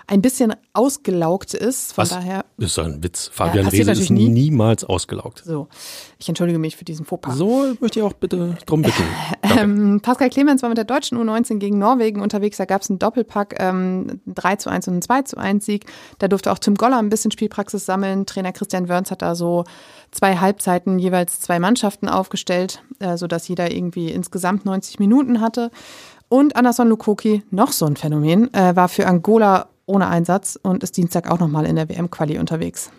ein 0.08 0.22
bisschen 0.22 0.54
ausgelaugt 0.72 1.52
ist. 1.52 1.92
Von 1.92 2.02
Was? 2.02 2.08
daher. 2.08 2.44
Das 2.56 2.70
ist 2.70 2.78
ein 2.78 3.02
Witz. 3.02 3.30
Fabian 3.30 3.66
ja, 3.66 3.70
Reese 3.70 3.92
ist 3.92 4.10
nie. 4.10 4.28
niemals 4.28 4.82
ausgelaugt. 4.82 5.42
So. 5.44 5.68
Ich 6.18 6.28
entschuldige 6.28 6.58
mich 6.58 6.76
für 6.76 6.84
diesen 6.84 7.04
Fauxpas. 7.04 7.36
So 7.36 7.74
möchte 7.78 8.00
ich 8.00 8.02
auch 8.04 8.14
bitte 8.14 8.56
drum 8.64 8.82
bitten. 8.82 9.04
ähm, 9.42 10.00
Pascal 10.02 10.30
Clemens 10.30 10.62
war 10.62 10.70
mit 10.70 10.78
der 10.78 10.86
deutschen 10.86 11.18
U19 11.18 11.58
gegen 11.58 11.78
Norwegen 11.78 12.22
unterwegs. 12.22 12.56
Da 12.56 12.64
gab 12.64 12.80
es 12.80 12.88
einen 12.88 12.98
Doppelpack, 12.98 13.56
ähm, 13.58 14.20
3 14.26 14.56
zu 14.56 14.70
1 14.70 14.88
und 14.88 14.94
ein 14.94 15.02
2 15.02 15.22
zu 15.22 15.36
1 15.36 15.66
Sieg. 15.66 15.84
Da 16.18 16.26
durfte 16.26 16.50
auch 16.52 16.58
Tim 16.58 16.74
Goller 16.74 16.98
ein 16.98 17.10
bisschen 17.10 17.30
Spielpraxis 17.30 17.84
sammeln. 17.84 18.24
Trainer 18.24 18.52
Christian 18.52 18.88
Wörns 18.88 19.10
hat 19.10 19.20
da 19.20 19.34
so 19.34 19.64
zwei 20.10 20.36
Halbzeiten 20.38 20.98
jeweils 20.98 21.40
zwei 21.40 21.58
Mannschaften 21.58 22.08
aufgestellt, 22.08 22.82
äh, 22.98 23.18
sodass 23.18 23.46
jeder 23.46 23.70
irgendwie 23.70 24.10
insgesamt 24.10 24.64
90 24.64 24.98
Minuten 24.98 25.42
hatte. 25.42 25.70
Und 26.28 26.56
Anderson 26.56 26.88
Lukoki, 26.88 27.42
noch 27.50 27.72
so 27.72 27.86
ein 27.86 27.96
Phänomen, 27.96 28.52
äh, 28.52 28.76
war 28.76 28.88
für 28.88 29.06
Angola 29.06 29.68
ohne 29.86 30.08
Einsatz 30.08 30.58
und 30.62 30.82
ist 30.82 30.96
Dienstag 30.96 31.30
auch 31.30 31.38
nochmal 31.38 31.64
in 31.64 31.76
der 31.76 31.88
WM-Quali 31.88 32.38
unterwegs. 32.38 32.90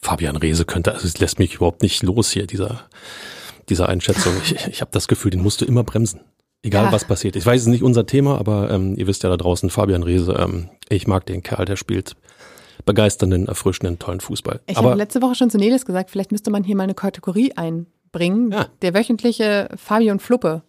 Fabian 0.00 0.36
Reese 0.36 0.64
könnte, 0.64 0.92
also 0.92 1.06
es 1.06 1.18
lässt 1.18 1.38
mich 1.38 1.56
überhaupt 1.56 1.82
nicht 1.82 2.02
los 2.02 2.30
hier, 2.30 2.46
dieser, 2.46 2.82
dieser 3.68 3.88
Einschätzung. 3.88 4.32
Ich, 4.42 4.54
ich 4.68 4.80
habe 4.80 4.90
das 4.92 5.08
Gefühl, 5.08 5.32
den 5.32 5.42
musst 5.42 5.60
du 5.60 5.64
immer 5.64 5.82
bremsen. 5.82 6.20
Egal 6.62 6.86
ja. 6.86 6.92
was 6.92 7.04
passiert. 7.04 7.36
Ich 7.36 7.44
weiß, 7.44 7.60
es 7.60 7.66
ist 7.66 7.70
nicht 7.70 7.82
unser 7.82 8.06
Thema, 8.06 8.38
aber 8.38 8.70
ähm, 8.70 8.96
ihr 8.96 9.06
wisst 9.06 9.22
ja 9.22 9.28
da 9.28 9.36
draußen, 9.36 9.70
Fabian 9.70 10.02
Reese, 10.02 10.32
ähm, 10.32 10.68
ich 10.88 11.06
mag 11.06 11.26
den 11.26 11.42
Kerl, 11.42 11.64
der 11.64 11.76
spielt 11.76 12.16
begeisternden, 12.84 13.46
erfrischenden, 13.48 13.98
tollen 13.98 14.20
Fußball. 14.20 14.60
Ich 14.66 14.76
habe 14.76 14.94
letzte 14.94 15.22
Woche 15.22 15.34
schon 15.34 15.50
zu 15.50 15.58
Nelis 15.58 15.84
gesagt, 15.84 16.10
vielleicht 16.10 16.32
müsste 16.32 16.50
man 16.50 16.64
hier 16.64 16.76
mal 16.76 16.84
eine 16.84 16.94
Kategorie 16.94 17.52
einbringen. 17.56 18.52
Ja. 18.52 18.66
Der 18.82 18.94
wöchentliche 18.94 19.68
Fabian 19.76 20.20
Fluppe 20.20 20.62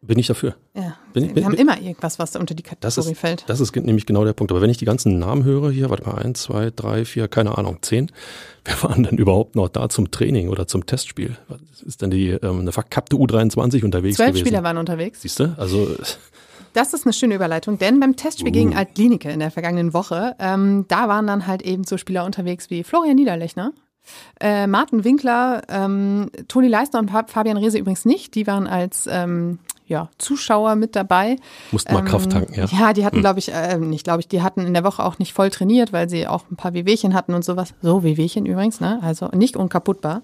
bin 0.00 0.18
ich 0.18 0.28
dafür. 0.28 0.54
Ja. 0.74 0.96
Bin, 1.12 1.26
wir 1.26 1.34
bin, 1.34 1.44
haben 1.44 1.52
bin, 1.52 1.60
immer 1.60 1.80
irgendwas, 1.80 2.18
was 2.18 2.36
unter 2.36 2.54
die 2.54 2.62
Kategorie 2.62 2.82
das 2.82 2.98
ist, 2.98 3.18
fällt. 3.18 3.44
Das 3.48 3.60
ist 3.60 3.74
nämlich 3.74 4.06
genau 4.06 4.24
der 4.24 4.32
Punkt. 4.32 4.52
Aber 4.52 4.60
wenn 4.60 4.70
ich 4.70 4.76
die 4.76 4.84
ganzen 4.84 5.18
Namen 5.18 5.44
höre, 5.44 5.70
hier, 5.70 5.90
warte 5.90 6.06
mal, 6.06 6.16
eins, 6.16 6.42
zwei, 6.42 6.70
drei, 6.74 7.04
vier, 7.04 7.26
keine 7.26 7.58
Ahnung, 7.58 7.78
zehn, 7.82 8.10
wer 8.64 8.82
waren 8.82 9.02
denn 9.02 9.18
überhaupt 9.18 9.56
noch 9.56 9.68
da 9.68 9.88
zum 9.88 10.10
Training 10.10 10.48
oder 10.48 10.66
zum 10.66 10.86
Testspiel? 10.86 11.36
Ist 11.84 12.02
denn 12.02 12.10
die 12.10 12.30
ähm, 12.30 12.60
eine 12.60 12.72
verkappte 12.72 13.16
U23 13.16 13.84
unterwegs 13.84 14.16
Zwölf 14.16 14.30
gewesen? 14.30 14.46
Spieler 14.46 14.62
waren 14.62 14.78
unterwegs. 14.78 15.22
Siehst 15.22 15.40
du? 15.40 15.54
Also 15.56 15.96
das 16.74 16.94
ist 16.94 17.06
eine 17.06 17.12
schöne 17.12 17.34
Überleitung, 17.34 17.78
denn 17.78 17.98
beim 17.98 18.14
Testspiel 18.14 18.50
uh. 18.50 18.52
gegen 18.52 18.76
Altlinike 18.76 19.30
in 19.30 19.40
der 19.40 19.50
vergangenen 19.50 19.94
Woche, 19.94 20.36
ähm, 20.38 20.84
da 20.86 21.08
waren 21.08 21.26
dann 21.26 21.46
halt 21.46 21.62
eben 21.62 21.82
so 21.84 21.96
Spieler 21.96 22.24
unterwegs 22.24 22.70
wie 22.70 22.84
Florian 22.84 23.16
Niederlechner, 23.16 23.72
äh, 24.40 24.66
Martin 24.66 25.02
Winkler, 25.04 25.62
ähm, 25.68 26.30
Toni 26.46 26.68
Leisner 26.68 27.00
und 27.00 27.10
Fabian 27.10 27.56
Reese 27.56 27.78
übrigens 27.78 28.04
nicht. 28.04 28.34
Die 28.34 28.46
waren 28.46 28.66
als 28.66 29.08
ähm, 29.10 29.58
ja, 29.88 30.10
Zuschauer 30.18 30.76
mit 30.76 30.94
dabei. 30.94 31.36
Mussten 31.72 31.92
mal 31.92 32.00
ähm, 32.00 32.04
Kraft 32.04 32.30
tanken, 32.30 32.54
ja. 32.54 32.66
Ja, 32.66 32.92
die 32.92 33.04
hatten, 33.04 33.16
hm. 33.16 33.22
glaube 33.22 33.38
ich, 33.38 33.52
äh, 33.52 33.76
nicht 33.78 34.04
glaube 34.04 34.20
ich, 34.20 34.28
die 34.28 34.42
hatten 34.42 34.66
in 34.66 34.74
der 34.74 34.84
Woche 34.84 35.04
auch 35.04 35.18
nicht 35.18 35.32
voll 35.32 35.50
trainiert, 35.50 35.92
weil 35.92 36.08
sie 36.08 36.26
auch 36.26 36.44
ein 36.50 36.56
paar 36.56 36.74
Wehwehchen 36.74 37.14
hatten 37.14 37.34
und 37.34 37.44
sowas. 37.44 37.74
So 37.82 38.02
Wehwehchen 38.02 38.46
übrigens, 38.46 38.80
ne? 38.80 39.00
Also 39.02 39.28
nicht 39.28 39.56
unkaputtbar. 39.56 40.22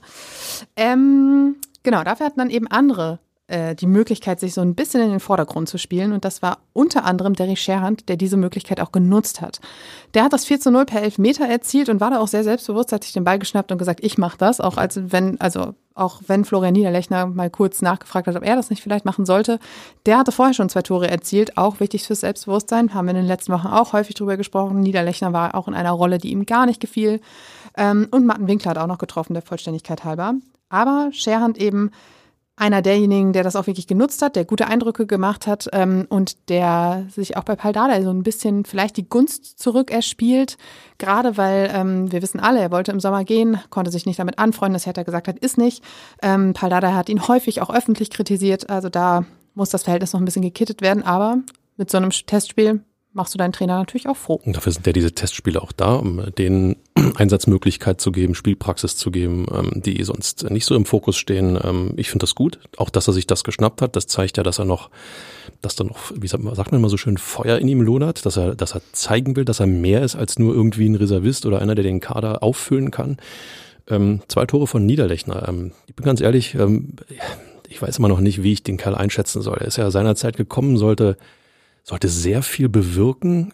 Ähm, 0.76 1.56
genau, 1.82 2.04
dafür 2.04 2.26
hatten 2.26 2.38
dann 2.38 2.50
eben 2.50 2.66
andere 2.68 3.18
äh, 3.46 3.74
die 3.74 3.86
Möglichkeit, 3.86 4.40
sich 4.40 4.54
so 4.54 4.62
ein 4.62 4.74
bisschen 4.74 5.02
in 5.02 5.10
den 5.10 5.20
Vordergrund 5.20 5.68
zu 5.68 5.76
spielen. 5.76 6.12
Und 6.12 6.24
das 6.24 6.40
war 6.40 6.58
unter 6.72 7.04
anderem 7.04 7.34
Derry 7.34 7.56
Scherhand, 7.56 8.08
der 8.08 8.16
diese 8.16 8.38
Möglichkeit 8.38 8.80
auch 8.80 8.90
genutzt 8.90 9.42
hat. 9.42 9.60
Der 10.14 10.24
hat 10.24 10.32
das 10.32 10.46
4 10.46 10.60
zu 10.60 10.70
0 10.70 10.86
per 10.86 11.02
Elfmeter 11.02 11.46
erzielt 11.46 11.90
und 11.90 12.00
war 12.00 12.10
da 12.10 12.20
auch 12.20 12.28
sehr 12.28 12.42
selbstbewusst, 12.42 12.92
hat 12.92 13.04
sich 13.04 13.12
den 13.12 13.24
Ball 13.24 13.38
geschnappt 13.38 13.70
und 13.70 13.78
gesagt, 13.78 14.02
ich 14.02 14.16
mache 14.16 14.38
das, 14.38 14.60
auch 14.60 14.78
als 14.78 14.98
wenn, 15.12 15.38
also 15.40 15.74
auch 15.94 16.22
wenn 16.26 16.44
Florian 16.44 16.72
Niederlechner 16.72 17.26
mal 17.26 17.50
kurz 17.50 17.82
nachgefragt 17.82 18.26
hat, 18.26 18.36
ob 18.36 18.44
er 18.44 18.56
das 18.56 18.70
nicht 18.70 18.82
vielleicht 18.82 19.04
machen 19.04 19.26
sollte. 19.26 19.58
Der 20.06 20.18
hatte 20.18 20.32
vorher 20.32 20.54
schon 20.54 20.70
zwei 20.70 20.82
Tore 20.82 21.08
erzielt, 21.08 21.58
auch 21.58 21.80
wichtig 21.80 22.04
fürs 22.04 22.20
Selbstbewusstsein, 22.20 22.94
haben 22.94 23.06
wir 23.06 23.10
in 23.10 23.16
den 23.18 23.26
letzten 23.26 23.52
Wochen 23.52 23.68
auch 23.68 23.92
häufig 23.92 24.14
drüber 24.14 24.36
gesprochen. 24.36 24.80
Niederlechner 24.80 25.32
war 25.32 25.54
auch 25.54 25.68
in 25.68 25.74
einer 25.74 25.92
Rolle, 25.92 26.18
die 26.18 26.32
ihm 26.32 26.46
gar 26.46 26.66
nicht 26.66 26.80
gefiel. 26.80 27.20
Ähm, 27.76 28.08
und 28.10 28.24
Martin 28.24 28.48
Winkler 28.48 28.70
hat 28.70 28.78
auch 28.78 28.86
noch 28.86 28.98
getroffen, 28.98 29.34
der 29.34 29.42
Vollständigkeit 29.42 30.04
halber. 30.04 30.34
Aber 30.70 31.10
Scherhand 31.12 31.58
eben 31.58 31.90
einer 32.56 32.82
derjenigen, 32.82 33.32
der 33.32 33.42
das 33.42 33.56
auch 33.56 33.66
wirklich 33.66 33.88
genutzt 33.88 34.22
hat, 34.22 34.36
der 34.36 34.44
gute 34.44 34.68
Eindrücke 34.68 35.06
gemacht 35.06 35.46
hat 35.46 35.68
ähm, 35.72 36.06
und 36.08 36.48
der 36.48 37.06
sich 37.10 37.36
auch 37.36 37.42
bei 37.42 37.56
Paldada 37.56 38.00
so 38.02 38.10
ein 38.10 38.22
bisschen 38.22 38.64
vielleicht 38.64 38.96
die 38.96 39.08
Gunst 39.08 39.58
zurückerspielt. 39.58 40.56
Gerade 40.98 41.36
weil 41.36 41.70
ähm, 41.74 42.12
wir 42.12 42.22
wissen 42.22 42.38
alle, 42.38 42.60
er 42.60 42.70
wollte 42.70 42.92
im 42.92 43.00
Sommer 43.00 43.24
gehen, 43.24 43.58
konnte 43.70 43.90
sich 43.90 44.06
nicht 44.06 44.20
damit 44.20 44.38
anfreunden, 44.38 44.74
dass 44.74 44.86
er 44.86 45.04
gesagt 45.04 45.26
hat, 45.26 45.38
ist 45.38 45.58
nicht. 45.58 45.82
Ähm, 46.22 46.52
Paldada 46.52 46.94
hat 46.94 47.08
ihn 47.08 47.26
häufig 47.26 47.60
auch 47.60 47.70
öffentlich 47.70 48.10
kritisiert. 48.10 48.70
Also 48.70 48.88
da 48.88 49.24
muss 49.54 49.70
das 49.70 49.82
Verhältnis 49.82 50.12
noch 50.12 50.20
ein 50.20 50.24
bisschen 50.24 50.42
gekittet 50.42 50.80
werden. 50.80 51.02
Aber 51.02 51.38
mit 51.76 51.90
so 51.90 51.96
einem 51.96 52.10
Testspiel 52.10 52.84
machst 53.14 53.32
du 53.32 53.38
deinen 53.38 53.52
Trainer 53.52 53.78
natürlich 53.78 54.08
auch 54.08 54.16
froh. 54.16 54.40
Und 54.44 54.56
dafür 54.56 54.72
sind 54.72 54.86
ja 54.86 54.92
diese 54.92 55.12
Testspiele 55.12 55.62
auch 55.62 55.72
da, 55.72 55.94
um 55.94 56.22
denen 56.36 56.76
Einsatzmöglichkeit 57.16 58.00
zu 58.00 58.12
geben, 58.12 58.34
Spielpraxis 58.34 58.96
zu 58.96 59.10
geben, 59.10 59.46
ähm, 59.52 59.82
die 59.82 60.02
sonst 60.02 60.50
nicht 60.50 60.66
so 60.66 60.74
im 60.74 60.84
Fokus 60.84 61.16
stehen. 61.16 61.58
Ähm, 61.62 61.92
ich 61.96 62.10
finde 62.10 62.24
das 62.24 62.34
gut. 62.34 62.58
Auch, 62.76 62.90
dass 62.90 63.08
er 63.08 63.14
sich 63.14 63.26
das 63.26 63.44
geschnappt 63.44 63.82
hat, 63.82 63.96
das 63.96 64.06
zeigt 64.08 64.36
ja, 64.36 64.42
dass 64.42 64.58
er 64.58 64.64
noch, 64.64 64.90
dass 65.62 65.76
da 65.76 65.84
noch, 65.84 66.12
wie 66.14 66.26
sagt 66.26 66.42
man, 66.42 66.54
immer 66.72 66.88
so 66.88 66.96
schön, 66.96 67.16
Feuer 67.16 67.58
in 67.58 67.68
ihm 67.68 67.80
lodert, 67.80 68.26
dass 68.26 68.36
er, 68.36 68.54
dass 68.54 68.74
er 68.74 68.82
zeigen 68.92 69.36
will, 69.36 69.44
dass 69.44 69.60
er 69.60 69.66
mehr 69.66 70.02
ist 70.02 70.16
als 70.16 70.38
nur 70.38 70.54
irgendwie 70.54 70.88
ein 70.88 70.96
Reservist 70.96 71.46
oder 71.46 71.62
einer, 71.62 71.74
der 71.74 71.84
den 71.84 72.00
Kader 72.00 72.42
auffüllen 72.42 72.90
kann. 72.90 73.16
Ähm, 73.88 74.20
zwei 74.28 74.46
Tore 74.46 74.66
von 74.66 74.84
Niederlechner. 74.84 75.48
Ähm, 75.48 75.72
ich 75.86 75.94
bin 75.94 76.04
ganz 76.04 76.20
ehrlich, 76.20 76.56
ich 77.68 77.82
weiß 77.82 77.98
immer 77.98 78.08
noch 78.08 78.20
nicht, 78.20 78.42
wie 78.42 78.52
ich 78.52 78.62
den 78.62 78.76
Kerl 78.76 78.94
einschätzen 78.94 79.42
soll. 79.42 79.58
Er 79.58 79.66
ist 79.66 79.76
ja 79.76 79.90
seinerzeit 79.90 80.36
gekommen, 80.36 80.76
sollte 80.76 81.16
sollte 81.84 82.08
sehr 82.08 82.42
viel 82.42 82.68
bewirken, 82.68 83.52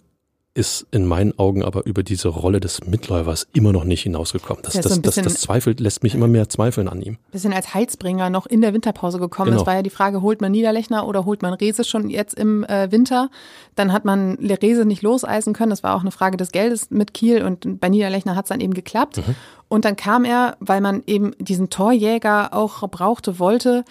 ist 0.53 0.87
in 0.91 1.07
meinen 1.07 1.39
Augen 1.39 1.63
aber 1.63 1.87
über 1.87 2.03
diese 2.03 2.29
Rolle 2.29 2.59
des 2.59 2.85
Mitläufers 2.85 3.47
immer 3.53 3.73
noch 3.73 3.85
nicht 3.85 4.03
hinausgekommen. 4.03 4.63
Das, 4.65 4.75
das, 4.75 4.95
so 4.95 5.01
das, 5.01 5.15
das, 5.15 5.41
zweifelt, 5.41 5.79
lässt 5.79 6.03
mich 6.03 6.15
immer 6.15 6.27
mehr 6.27 6.49
zweifeln 6.49 6.89
an 6.89 7.03
ihm. 7.03 7.19
Bisschen 7.31 7.53
als 7.53 7.73
Heizbringer 7.73 8.31
noch 8.31 8.47
in 8.47 8.61
der 8.61 8.75
Winterpause 8.75 9.21
gekommen. 9.21 9.51
Genau. 9.53 9.63
Es 9.63 9.67
war 9.67 9.75
ja 9.75 9.83
die 9.83 9.91
Frage, 9.91 10.23
holt 10.23 10.41
man 10.41 10.51
Niederlechner 10.51 11.07
oder 11.07 11.25
holt 11.25 11.43
man 11.43 11.53
Rese 11.55 11.85
schon 11.85 12.11
jetzt 12.11 12.35
im 12.35 12.65
äh, 12.65 12.91
Winter? 12.91 13.31
Dann 13.77 13.93
hat 13.93 14.05
man 14.05 14.35
Rese 14.35 14.85
nicht 14.85 15.03
loseisen 15.03 15.53
können. 15.53 15.71
Das 15.71 15.85
war 15.85 15.95
auch 15.95 16.01
eine 16.01 16.11
Frage 16.11 16.37
des 16.37 16.51
Geldes 16.51 16.91
mit 16.91 17.15
Kiel 17.15 17.45
und 17.45 17.79
bei 17.81 17.89
Niederlechner 17.89 18.35
hat 18.35 18.47
es 18.47 18.49
dann 18.49 18.61
eben 18.61 18.75
geklappt. 18.75 19.19
Mhm. 19.19 19.37
Und 19.69 19.85
dann 19.85 19.95
kam 19.95 20.25
er, 20.25 20.57
weil 20.59 20.81
man 20.81 21.05
eben 21.07 21.31
diesen 21.39 21.71
Torjäger 21.71 22.53
auch 22.53 22.89
brauchte, 22.89 23.39
wollte, 23.39 23.85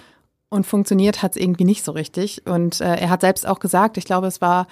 und 0.50 0.66
funktioniert 0.66 1.22
hat 1.22 1.36
es 1.36 1.42
irgendwie 1.42 1.66
nicht 1.66 1.84
so 1.84 1.92
richtig. 1.92 2.44
Und 2.46 2.82
äh, 2.82 2.96
er 2.96 3.10
hat 3.10 3.22
selbst 3.22 3.48
auch 3.48 3.60
gesagt, 3.60 3.98
ich 3.98 4.06
glaube, 4.06 4.28
es 4.28 4.42
war 4.42 4.68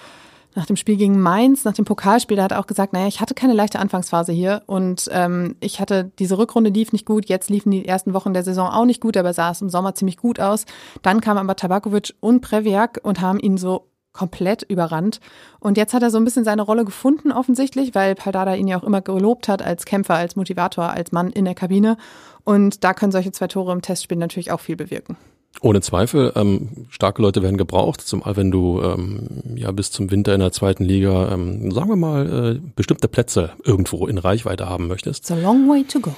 nach 0.54 0.66
dem 0.66 0.76
Spiel 0.76 0.96
gegen 0.96 1.20
Mainz, 1.20 1.64
nach 1.64 1.74
dem 1.74 1.84
Pokalspiel, 1.84 2.36
da 2.36 2.44
hat 2.44 2.52
er 2.52 2.60
auch 2.60 2.66
gesagt, 2.66 2.92
naja, 2.92 3.06
ich 3.06 3.20
hatte 3.20 3.34
keine 3.34 3.52
leichte 3.52 3.78
Anfangsphase 3.78 4.32
hier 4.32 4.62
und 4.66 5.08
ähm, 5.12 5.56
ich 5.60 5.80
hatte, 5.80 6.10
diese 6.18 6.38
Rückrunde 6.38 6.70
lief 6.70 6.92
nicht 6.92 7.06
gut, 7.06 7.28
jetzt 7.28 7.50
liefen 7.50 7.70
die 7.70 7.86
ersten 7.86 8.12
Wochen 8.12 8.34
der 8.34 8.42
Saison 8.42 8.68
auch 8.68 8.84
nicht 8.84 9.00
gut, 9.00 9.16
aber 9.16 9.32
sah 9.32 9.50
es 9.50 9.60
im 9.60 9.68
Sommer 9.68 9.94
ziemlich 9.94 10.16
gut 10.16 10.40
aus. 10.40 10.64
Dann 11.02 11.20
kamen 11.20 11.38
aber 11.38 11.54
Tabakovic 11.54 12.14
und 12.20 12.40
Previak 12.40 12.98
und 13.02 13.20
haben 13.20 13.38
ihn 13.38 13.56
so 13.56 13.88
komplett 14.12 14.64
überrannt. 14.64 15.20
Und 15.60 15.76
jetzt 15.76 15.94
hat 15.94 16.02
er 16.02 16.10
so 16.10 16.18
ein 16.18 16.24
bisschen 16.24 16.44
seine 16.44 16.62
Rolle 16.62 16.84
gefunden, 16.84 17.30
offensichtlich, 17.30 17.94
weil 17.94 18.16
Paldada 18.16 18.54
ihn 18.54 18.66
ja 18.66 18.78
auch 18.78 18.84
immer 18.84 19.00
gelobt 19.00 19.46
hat 19.46 19.62
als 19.62 19.84
Kämpfer, 19.84 20.14
als 20.14 20.34
Motivator, 20.34 20.90
als 20.90 21.12
Mann 21.12 21.30
in 21.30 21.44
der 21.44 21.54
Kabine. 21.54 21.96
Und 22.42 22.82
da 22.82 22.94
können 22.94 23.12
solche 23.12 23.30
zwei 23.30 23.46
Tore 23.46 23.72
im 23.72 23.82
Testspiel 23.82 24.18
natürlich 24.18 24.50
auch 24.50 24.60
viel 24.60 24.76
bewirken. 24.76 25.16
Ohne 25.60 25.80
Zweifel, 25.80 26.32
ähm, 26.36 26.86
starke 26.88 27.20
Leute 27.20 27.42
werden 27.42 27.56
gebraucht, 27.56 28.00
zumal 28.00 28.36
wenn 28.36 28.50
du 28.50 28.80
ähm, 28.80 29.56
ja 29.56 29.72
bis 29.72 29.90
zum 29.90 30.10
Winter 30.10 30.32
in 30.34 30.40
der 30.40 30.52
zweiten 30.52 30.84
Liga, 30.84 31.32
ähm, 31.32 31.72
sagen 31.72 31.88
wir 31.88 31.96
mal, 31.96 32.56
äh, 32.56 32.60
bestimmte 32.76 33.08
Plätze 33.08 33.50
irgendwo 33.64 34.06
in 34.06 34.18
Reichweite 34.18 34.68
haben 34.68 34.86
möchtest. 34.86 35.24
It's 35.24 35.30
a 35.32 35.40
long 35.40 35.68
way 35.68 35.84
to 35.84 35.98
go. 36.00 36.14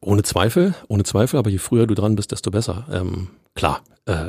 Ohne 0.00 0.22
Zweifel, 0.22 0.74
ohne 0.88 1.04
Zweifel, 1.04 1.38
aber 1.38 1.48
je 1.48 1.58
früher 1.58 1.86
du 1.86 1.94
dran 1.94 2.16
bist, 2.16 2.32
desto 2.32 2.50
besser. 2.50 2.86
Ähm, 2.92 3.28
klar, 3.54 3.80
äh, 4.04 4.26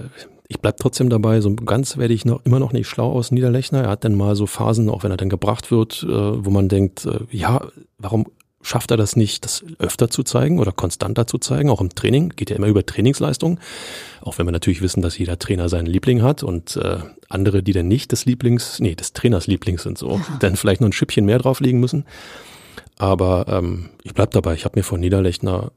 ich 0.47 0.61
bleib 0.61 0.77
trotzdem 0.77 1.09
dabei, 1.09 1.41
so 1.41 1.53
ganz 1.53 1.97
werde 1.97 2.13
ich 2.13 2.23
noch 2.23 2.45
immer 2.45 2.59
noch 2.59 2.71
nicht 2.71 2.87
schlau 2.87 3.11
aus 3.11 3.31
Niederlechner. 3.31 3.83
Er 3.83 3.89
hat 3.89 4.05
dann 4.05 4.15
mal 4.15 4.35
so 4.35 4.45
Phasen, 4.45 4.89
auch 4.89 5.03
wenn 5.03 5.11
er 5.11 5.17
dann 5.17 5.29
gebracht 5.29 5.71
wird, 5.71 6.03
äh, 6.03 6.07
wo 6.09 6.49
man 6.49 6.69
denkt, 6.69 7.05
äh, 7.05 7.19
ja, 7.31 7.67
warum 7.97 8.27
schafft 8.67 8.91
er 8.91 8.97
das 8.97 9.15
nicht, 9.15 9.45
das 9.45 9.63
öfter 9.79 10.09
zu 10.09 10.23
zeigen 10.23 10.59
oder 10.59 10.71
konstanter 10.71 11.25
zu 11.25 11.37
zeigen, 11.37 11.69
auch 11.69 11.81
im 11.81 11.89
Training, 11.89 12.33
geht 12.35 12.49
ja 12.49 12.55
immer 12.57 12.67
über 12.67 12.85
Trainingsleistung, 12.85 13.59
auch 14.21 14.37
wenn 14.37 14.45
wir 14.45 14.51
natürlich 14.51 14.81
wissen, 14.81 15.01
dass 15.01 15.17
jeder 15.17 15.39
Trainer 15.39 15.69
seinen 15.69 15.85
Liebling 15.85 16.21
hat 16.21 16.43
und 16.43 16.75
äh, 16.75 16.97
andere, 17.29 17.63
die 17.63 17.71
dann 17.71 17.87
nicht 17.87 18.11
des 18.11 18.25
Lieblings, 18.25 18.79
nee, 18.79 18.95
des 18.95 19.13
Trainers 19.13 19.47
Lieblings 19.47 19.83
sind 19.83 19.97
so, 19.97 20.19
dann 20.39 20.57
vielleicht 20.57 20.81
noch 20.81 20.89
ein 20.89 20.93
Schüppchen 20.93 21.25
mehr 21.25 21.39
drauflegen 21.39 21.79
müssen. 21.79 22.05
Aber 22.97 23.45
ähm, 23.47 23.89
ich 24.03 24.13
bleib 24.13 24.31
dabei, 24.31 24.53
ich 24.53 24.65
habe 24.65 24.77
mir 24.77 24.83
von 24.83 24.99
Niederlechner 24.99 25.71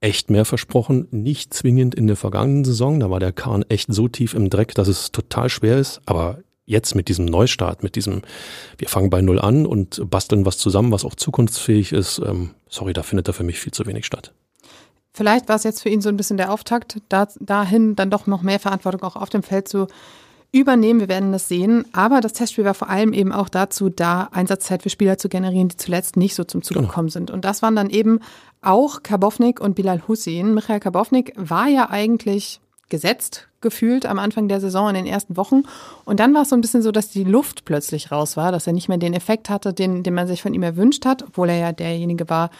echt 0.00 0.30
mehr 0.30 0.46
versprochen, 0.46 1.08
nicht 1.10 1.52
zwingend 1.52 1.94
in 1.94 2.06
der 2.06 2.16
vergangenen 2.16 2.64
Saison, 2.64 3.00
da 3.00 3.10
war 3.10 3.20
der 3.20 3.32
Kahn 3.32 3.64
echt 3.68 3.92
so 3.92 4.08
tief 4.08 4.32
im 4.32 4.48
Dreck, 4.48 4.74
dass 4.74 4.88
es 4.88 5.12
total 5.12 5.50
schwer 5.50 5.76
ist, 5.76 6.00
aber 6.06 6.38
jetzt 6.70 6.94
mit 6.94 7.08
diesem 7.08 7.24
Neustart, 7.24 7.82
mit 7.82 7.96
diesem, 7.96 8.22
wir 8.78 8.88
fangen 8.88 9.10
bei 9.10 9.20
Null 9.20 9.40
an 9.40 9.66
und 9.66 10.00
basteln 10.08 10.46
was 10.46 10.56
zusammen, 10.56 10.92
was 10.92 11.04
auch 11.04 11.14
zukunftsfähig 11.14 11.92
ist, 11.92 12.20
ähm, 12.24 12.50
sorry, 12.68 12.92
da 12.92 13.02
findet 13.02 13.28
da 13.28 13.32
für 13.32 13.44
mich 13.44 13.58
viel 13.58 13.72
zu 13.72 13.84
wenig 13.86 14.06
statt. 14.06 14.32
Vielleicht 15.12 15.48
war 15.48 15.56
es 15.56 15.64
jetzt 15.64 15.82
für 15.82 15.88
ihn 15.88 16.00
so 16.00 16.08
ein 16.08 16.16
bisschen 16.16 16.36
der 16.36 16.52
Auftakt, 16.52 16.98
da, 17.08 17.26
dahin 17.40 17.96
dann 17.96 18.10
doch 18.10 18.26
noch 18.26 18.42
mehr 18.42 18.60
Verantwortung 18.60 19.02
auch 19.02 19.16
auf 19.16 19.28
dem 19.28 19.42
Feld 19.42 19.68
zu 19.68 19.88
übernehmen. 20.52 21.00
Wir 21.00 21.08
werden 21.08 21.32
das 21.32 21.48
sehen. 21.48 21.84
Aber 21.92 22.20
das 22.20 22.32
Testspiel 22.32 22.64
war 22.64 22.74
vor 22.74 22.88
allem 22.88 23.12
eben 23.12 23.32
auch 23.32 23.48
dazu 23.48 23.88
da, 23.88 24.28
Einsatzzeit 24.32 24.82
für 24.82 24.90
Spieler 24.90 25.18
zu 25.18 25.28
generieren, 25.28 25.68
die 25.68 25.76
zuletzt 25.76 26.16
nicht 26.16 26.34
so 26.34 26.44
zum 26.44 26.62
Zug 26.62 26.76
genau. 26.76 26.88
gekommen 26.88 27.08
sind. 27.08 27.30
Und 27.30 27.44
das 27.44 27.62
waren 27.62 27.76
dann 27.76 27.90
eben 27.90 28.20
auch 28.62 29.02
Karbovnik 29.02 29.60
und 29.60 29.74
Bilal 29.74 30.06
Hussein. 30.06 30.54
Michael 30.54 30.80
Karbovnik 30.80 31.32
war 31.36 31.66
ja 31.66 31.90
eigentlich 31.90 32.60
gesetzt 32.88 33.49
gefühlt 33.60 34.06
am 34.06 34.18
Anfang 34.18 34.48
der 34.48 34.60
Saison 34.60 34.88
in 34.88 34.94
den 34.94 35.06
ersten 35.06 35.36
Wochen. 35.36 35.62
Und 36.04 36.20
dann 36.20 36.34
war 36.34 36.42
es 36.42 36.48
so 36.48 36.56
ein 36.56 36.60
bisschen 36.60 36.82
so, 36.82 36.92
dass 36.92 37.10
die 37.10 37.24
Luft 37.24 37.64
plötzlich 37.64 38.10
raus 38.10 38.36
war, 38.36 38.52
dass 38.52 38.66
er 38.66 38.72
nicht 38.72 38.88
mehr 38.88 38.98
den 38.98 39.14
Effekt 39.14 39.50
hatte, 39.50 39.72
den, 39.72 40.02
den 40.02 40.14
man 40.14 40.26
sich 40.26 40.42
von 40.42 40.54
ihm 40.54 40.62
erwünscht 40.62 41.04
hat, 41.04 41.22
obwohl 41.22 41.50
er 41.50 41.58
ja 41.58 41.72
derjenige 41.72 42.28
war, 42.28 42.50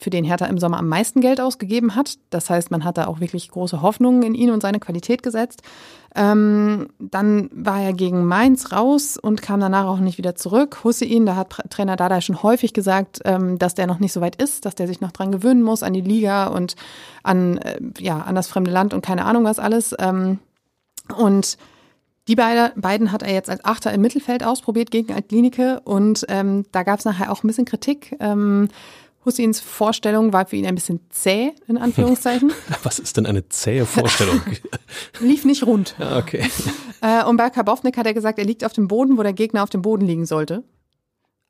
für 0.00 0.10
den 0.10 0.24
Hertha 0.24 0.46
im 0.46 0.58
Sommer 0.58 0.78
am 0.78 0.88
meisten 0.88 1.20
Geld 1.20 1.40
ausgegeben 1.40 1.94
hat. 1.94 2.14
Das 2.30 2.48
heißt, 2.48 2.70
man 2.70 2.84
hat 2.84 2.96
da 2.96 3.06
auch 3.06 3.20
wirklich 3.20 3.50
große 3.50 3.82
Hoffnungen 3.82 4.22
in 4.22 4.34
ihn 4.34 4.50
und 4.50 4.62
seine 4.62 4.80
Qualität 4.80 5.22
gesetzt. 5.22 5.62
Ähm, 6.16 6.88
dann 6.98 7.50
war 7.52 7.82
er 7.82 7.92
gegen 7.92 8.24
Mainz 8.24 8.72
raus 8.72 9.18
und 9.18 9.42
kam 9.42 9.60
danach 9.60 9.86
auch 9.86 9.98
nicht 9.98 10.16
wieder 10.16 10.34
zurück. 10.34 10.82
Hussein, 10.82 11.26
da 11.26 11.36
hat 11.36 11.54
Trainer 11.68 11.96
Dada 11.96 12.20
schon 12.22 12.42
häufig 12.42 12.72
gesagt, 12.72 13.20
ähm, 13.26 13.58
dass 13.58 13.74
der 13.74 13.86
noch 13.86 14.00
nicht 14.00 14.12
so 14.12 14.22
weit 14.22 14.42
ist, 14.42 14.64
dass 14.64 14.74
der 14.74 14.88
sich 14.88 15.02
noch 15.02 15.12
dran 15.12 15.32
gewöhnen 15.32 15.62
muss 15.62 15.82
an 15.82 15.92
die 15.92 16.00
Liga 16.00 16.46
und 16.46 16.76
an, 17.22 17.58
äh, 17.58 17.78
ja, 17.98 18.18
an 18.20 18.34
das 18.34 18.48
fremde 18.48 18.70
Land 18.70 18.94
und 18.94 19.04
keine 19.04 19.26
Ahnung 19.26 19.44
was 19.44 19.58
alles. 19.58 19.94
Ähm, 19.98 20.38
und 21.16 21.58
die 22.26 22.36
beide, 22.36 22.72
beiden 22.76 23.12
hat 23.12 23.22
er 23.22 23.32
jetzt 23.32 23.50
als 23.50 23.64
Achter 23.64 23.92
im 23.92 24.00
Mittelfeld 24.00 24.44
ausprobiert 24.44 24.90
gegen 24.90 25.12
Altlinike 25.12 25.80
und 25.84 26.24
ähm, 26.28 26.64
da 26.72 26.84
gab 26.84 27.00
es 27.00 27.04
nachher 27.04 27.30
auch 27.30 27.44
ein 27.44 27.48
bisschen 27.48 27.66
Kritik. 27.66 28.16
Ähm, 28.20 28.68
Husseins 29.24 29.60
Vorstellung 29.60 30.32
war 30.32 30.46
für 30.46 30.56
ihn 30.56 30.66
ein 30.66 30.74
bisschen 30.74 31.00
zäh, 31.10 31.52
in 31.68 31.76
Anführungszeichen. 31.76 32.52
Was 32.82 32.98
ist 32.98 33.16
denn 33.16 33.26
eine 33.26 33.48
zähe 33.48 33.84
Vorstellung? 33.84 34.40
Lief 35.20 35.44
nicht 35.44 35.66
rund. 35.66 35.94
Ja, 35.98 36.18
okay. 36.18 36.48
Äh, 37.02 37.24
und 37.24 37.36
bei 37.36 37.50
Karbovnik 37.50 37.96
hat 37.96 38.06
er 38.06 38.14
gesagt, 38.14 38.38
er 38.38 38.44
liegt 38.44 38.64
auf 38.64 38.72
dem 38.72 38.88
Boden, 38.88 39.18
wo 39.18 39.22
der 39.22 39.34
Gegner 39.34 39.62
auf 39.62 39.70
dem 39.70 39.82
Boden 39.82 40.06
liegen 40.06 40.24
sollte. 40.24 40.64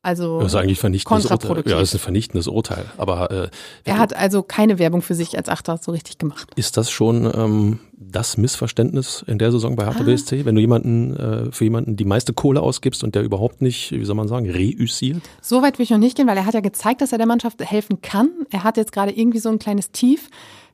Also 0.03 0.39
das 0.41 0.53
ist 0.53 0.55
eigentlich 0.55 0.79
vernichtendes 0.79 1.27
Urteil. 1.27 1.63
Ja, 1.67 1.79
das 1.79 1.91
ist 1.91 1.95
ein 1.97 1.99
vernichtendes 1.99 2.49
Urteil. 2.49 2.87
Aber 2.97 3.31
äh, 3.31 3.51
er 3.85 3.99
hat 3.99 4.17
also 4.17 4.43
keine 4.43 4.79
Werbung 4.79 5.03
für 5.03 5.15
sich 5.15 5.37
als 5.37 5.51
Achter 5.51 5.79
so 5.79 5.93
richtig 5.93 6.17
gemacht. 6.17 6.51
Ist 6.57 6.79
das 6.79 6.91
schon 6.91 7.31
ähm, 7.35 7.81
das 7.99 8.39
Missverständnis 8.39 9.23
in 9.27 9.39
der 9.39 9.53
Saison 9.53 9.77
bei 9.77 9.85
Hertha 9.85 10.01
ah. 10.01 10.05
BSC, 10.05 10.47
wenn 10.47 10.55
du 10.55 10.61
jemanden 10.63 11.17
äh, 11.17 11.53
für 11.53 11.65
jemanden 11.65 11.97
die 11.97 12.07
meiste 12.07 12.33
Kohle 12.33 12.63
ausgibst 12.63 13.05
und 13.05 13.15
der 13.15 13.23
überhaupt 13.23 13.61
nicht, 13.61 13.93
wie 13.93 14.05
soll 14.07 14.17
man 14.17 14.27
sagen, 14.27 14.49
reüssiert? 14.51 15.21
So 15.43 15.61
weit 15.61 15.79
will 15.79 15.85
ich 15.85 15.91
noch 15.91 15.99
nicht 15.99 16.17
gehen, 16.17 16.27
weil 16.27 16.37
er 16.39 16.47
hat 16.47 16.55
ja 16.55 16.61
gezeigt, 16.61 17.03
dass 17.03 17.13
er 17.13 17.19
der 17.19 17.27
Mannschaft 17.27 17.63
helfen 17.63 18.01
kann. 18.01 18.31
Er 18.51 18.65
hat 18.65 18.79
jetzt 18.79 18.93
gerade 18.93 19.13
irgendwie 19.13 19.39
so 19.39 19.51
ein 19.51 19.59
kleines 19.59 19.91
Tief. 19.91 20.29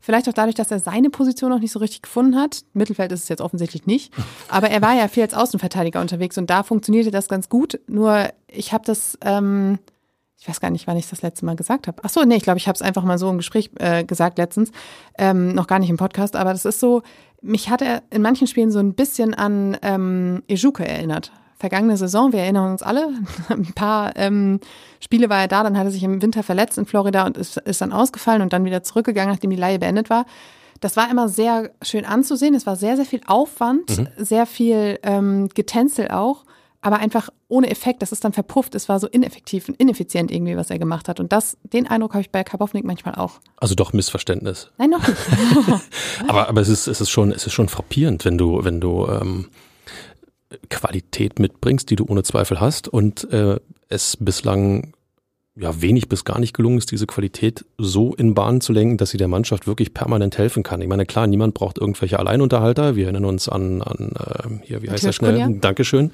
Vielleicht 0.07 0.29
auch 0.29 0.33
dadurch, 0.33 0.55
dass 0.55 0.71
er 0.71 0.79
seine 0.79 1.11
Position 1.11 1.51
noch 1.51 1.59
nicht 1.59 1.73
so 1.73 1.81
richtig 1.81 2.01
gefunden 2.01 2.37
hat. 2.37 2.63
Mittelfeld 2.75 3.11
ist 3.11 3.25
es 3.25 3.29
jetzt 3.29 3.41
offensichtlich 3.41 3.87
nicht. 3.87 4.15
Aber 4.49 4.71
er 4.71 4.81
war 4.81 4.95
ja 4.95 5.09
viel 5.09 5.25
als 5.25 5.35
Außenverteidiger 5.35 6.01
unterwegs 6.01 6.39
und 6.39 6.49
da 6.49 6.63
funktionierte 6.63 7.11
das 7.11 7.27
ganz 7.27 7.49
gut. 7.49 7.81
Nur 7.89 8.31
ich 8.47 8.73
habe 8.73 8.85
das, 8.87 9.19
ähm, 9.23 9.81
ich 10.39 10.49
weiß 10.49 10.61
gar 10.61 10.71
nicht, 10.71 10.87
wann 10.87 10.97
ich 10.97 11.11
das 11.11 11.23
letzte 11.23 11.45
Mal 11.45 11.57
gesagt 11.57 11.89
habe. 11.89 12.01
Ach 12.05 12.09
so, 12.09 12.23
nee, 12.23 12.37
ich 12.37 12.45
glaube, 12.45 12.59
ich 12.59 12.69
habe 12.69 12.77
es 12.77 12.83
einfach 12.83 13.03
mal 13.03 13.19
so 13.19 13.29
im 13.29 13.39
Gespräch 13.39 13.71
äh, 13.81 14.05
gesagt 14.05 14.39
letztens, 14.39 14.71
ähm, 15.19 15.53
noch 15.57 15.67
gar 15.67 15.81
nicht 15.81 15.91
im 15.91 15.97
Podcast. 15.97 16.37
Aber 16.37 16.53
das 16.53 16.65
ist 16.65 16.79
so, 16.79 17.03
mich 17.43 17.69
hat 17.69 17.83
er 17.83 18.05
in 18.11 18.23
manchen 18.23 18.47
Spielen 18.47 18.71
so 18.71 18.79
ein 18.79 18.95
bisschen 18.95 19.35
an 19.35 19.77
ähm, 19.83 20.45
Ejuke 20.47 20.87
erinnert 20.87 21.33
vergangene 21.57 21.97
Saison, 21.97 22.33
wir 22.33 22.41
erinnern 22.41 22.71
uns 22.71 22.83
alle, 22.83 23.09
ein 23.49 23.73
paar 23.75 24.15
ähm, 24.17 24.61
Spiele 25.01 25.29
war 25.29 25.41
er 25.41 25.49
da, 25.49 25.63
dann 25.63 25.79
hat 25.79 25.87
er 25.87 25.91
sich 25.91 26.03
im 26.03 26.23
Winter 26.23 26.43
verletzt 26.43 26.79
in 26.79 26.87
Florida 26.87 27.27
und 27.27 27.37
ist, 27.37 27.57
ist 27.57 27.81
dann 27.81 27.93
ausgefallen 27.93 28.43
und 28.43 28.53
dann 28.53 28.65
wieder 28.65 28.83
zurückgegangen, 28.83 29.33
nachdem 29.33 29.51
die 29.51 29.57
Leihe 29.57 29.79
beendet 29.79 30.11
war. 30.11 30.27
Das 30.81 30.97
war 30.97 31.11
immer 31.11 31.29
sehr 31.29 31.71
schön 31.83 32.05
anzusehen. 32.05 32.55
Es 32.55 32.67
war 32.67 32.77
sehr, 32.77 32.97
sehr 32.97 33.07
viel 33.07 33.23
Aufwand, 33.27 33.97
mhm. 33.97 34.09
sehr 34.19 34.45
viel 34.45 34.99
ähm, 35.03 35.49
Getänzel 35.55 36.09
auch. 36.09 36.45
aber 36.83 36.99
einfach 36.99 37.31
ohne 37.49 37.71
Effekt. 37.71 38.03
Das 38.03 38.13
ist 38.13 38.25
dann 38.25 38.33
verpufft. 38.33 38.75
Es 38.75 38.89
war 38.89 39.01
so 39.01 39.07
ineffektiv 39.07 39.69
und 39.69 39.81
ineffizient 39.81 40.31
irgendwie, 40.31 40.57
was 40.57 40.71
er 40.71 40.79
gemacht 40.79 41.09
hat. 41.09 41.19
Und 41.19 41.33
das, 41.33 41.57
den 41.63 41.87
Eindruck 41.87 42.13
habe 42.13 42.21
ich 42.21 42.31
bei 42.31 42.45
Karbovnik 42.45 42.85
manchmal 42.85 43.15
auch. 43.15 43.41
Also 43.57 43.75
doch 43.75 43.93
Missverständnis. 43.93 44.71
Nein, 44.77 44.91
noch 44.91 45.07
nicht. 45.07 45.19
aber 46.29 46.49
aber 46.49 46.61
es 46.61 46.69
ist, 46.69 46.87
es 46.87 47.01
ist 47.01 47.11
schon, 47.11 47.33
es 47.33 47.47
ist 47.47 47.55
schon 47.55 47.69
frappierend, 47.69 48.25
wenn 48.25 48.37
du, 48.37 48.63
wenn 48.63 48.81
du 48.81 49.07
ähm, 49.07 49.49
Qualität 50.71 51.39
mitbringst, 51.39 51.91
die 51.91 51.97
du 51.97 52.07
ohne 52.07 52.23
Zweifel 52.23 52.61
hast 52.61 52.89
und 52.89 53.31
äh, 53.33 53.59
es 53.89 54.17
bislang 54.19 54.93
ja 55.59 55.81
wenig 55.81 56.09
bis 56.09 56.25
gar 56.25 56.39
nicht 56.39 56.55
gelungen 56.55 56.79
ist, 56.79 56.91
diese 56.91 57.07
Qualität 57.07 57.65
so 57.79 58.15
in 58.15 58.35
Bahn 58.35 58.61
zu 58.61 58.73
lenken, 58.73 58.99
dass 58.99 59.11
sie 59.11 59.17
der 59.17 59.29
Mannschaft 59.29 59.67
wirklich 59.67 59.95
permanent 59.95 60.37
helfen 60.37 60.63
kann. 60.63 60.83
Ich 60.83 60.89
meine, 60.89 61.07
klar, 61.07 61.27
niemand 61.27 61.55
braucht 61.55 61.79
irgendwelche 61.79 62.19
Alleinunterhalter. 62.19 62.95
Wir 62.95 63.05
erinnern 63.05 63.25
uns 63.25 63.49
an, 63.49 63.81
an 63.81 64.13
äh, 64.13 64.67
hier, 64.67 64.83
wie 64.83 64.91
heißt 64.91 65.05
er 65.05 65.13
schnell? 65.13 65.59
Dankeschön 65.61 66.11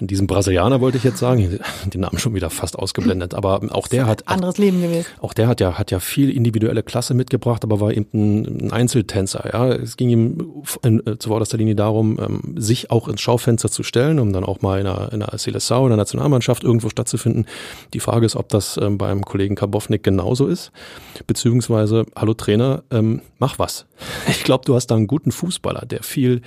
an 0.00 0.06
diesem 0.06 0.26
Brasilianer 0.26 0.80
wollte 0.80 0.96
ich 0.96 1.04
jetzt 1.04 1.18
sagen, 1.18 1.60
den 1.86 2.00
Namen 2.00 2.18
schon 2.18 2.34
wieder 2.34 2.48
fast 2.48 2.78
ausgeblendet, 2.78 3.34
aber 3.34 3.60
auch 3.70 3.86
der 3.86 4.06
hat 4.06 4.28
anderes 4.28 4.56
Leben 4.56 4.80
gewesen. 4.80 5.06
Auch 5.20 5.34
der 5.34 5.46
hat 5.46 5.60
ja 5.60 5.78
hat 5.78 5.90
ja 5.90 6.00
viel 6.00 6.30
individuelle 6.30 6.82
Klasse 6.82 7.12
mitgebracht, 7.12 7.64
aber 7.64 7.80
war 7.80 7.92
eben 7.92 8.08
ein, 8.12 8.72
Einzeltänzer. 8.72 9.50
Ja, 9.52 9.68
es 9.68 9.96
ging 9.96 10.08
ihm 10.08 10.64
in, 10.82 11.06
äh, 11.06 11.18
zu 11.18 11.28
vorderster 11.28 11.58
Linie 11.58 11.74
darum, 11.74 12.18
ähm, 12.18 12.54
sich 12.56 12.90
auch 12.90 13.08
ins 13.08 13.20
Schaufenster 13.20 13.70
zu 13.70 13.82
stellen, 13.82 14.18
um 14.18 14.32
dann 14.32 14.44
auch 14.44 14.62
mal 14.62 14.80
in 14.80 14.86
einer, 14.86 15.12
in 15.12 15.22
einer 15.22 15.38
Seleção, 15.38 15.82
in 15.82 15.88
der 15.88 15.96
Nationalmannschaft 15.98 16.64
irgendwo 16.64 16.88
stattzufinden. 16.88 17.46
Die 17.92 18.00
Frage 18.00 18.24
ist, 18.24 18.36
ob 18.36 18.48
das 18.48 18.78
ähm, 18.80 18.96
beim 18.96 19.24
Kollegen 19.24 19.54
Karbovnik 19.54 20.02
genauso 20.02 20.46
ist, 20.46 20.72
beziehungsweise, 21.26 22.06
hallo 22.16 22.34
Trainer, 22.34 22.82
ähm, 22.90 23.20
mach 23.38 23.58
was. 23.58 23.86
Ich 24.28 24.44
glaube, 24.44 24.64
du 24.64 24.74
hast 24.74 24.86
da 24.86 24.94
einen 24.94 25.06
guten 25.06 25.32
Fußballer, 25.32 25.84
der 25.84 26.02
viel 26.02 26.40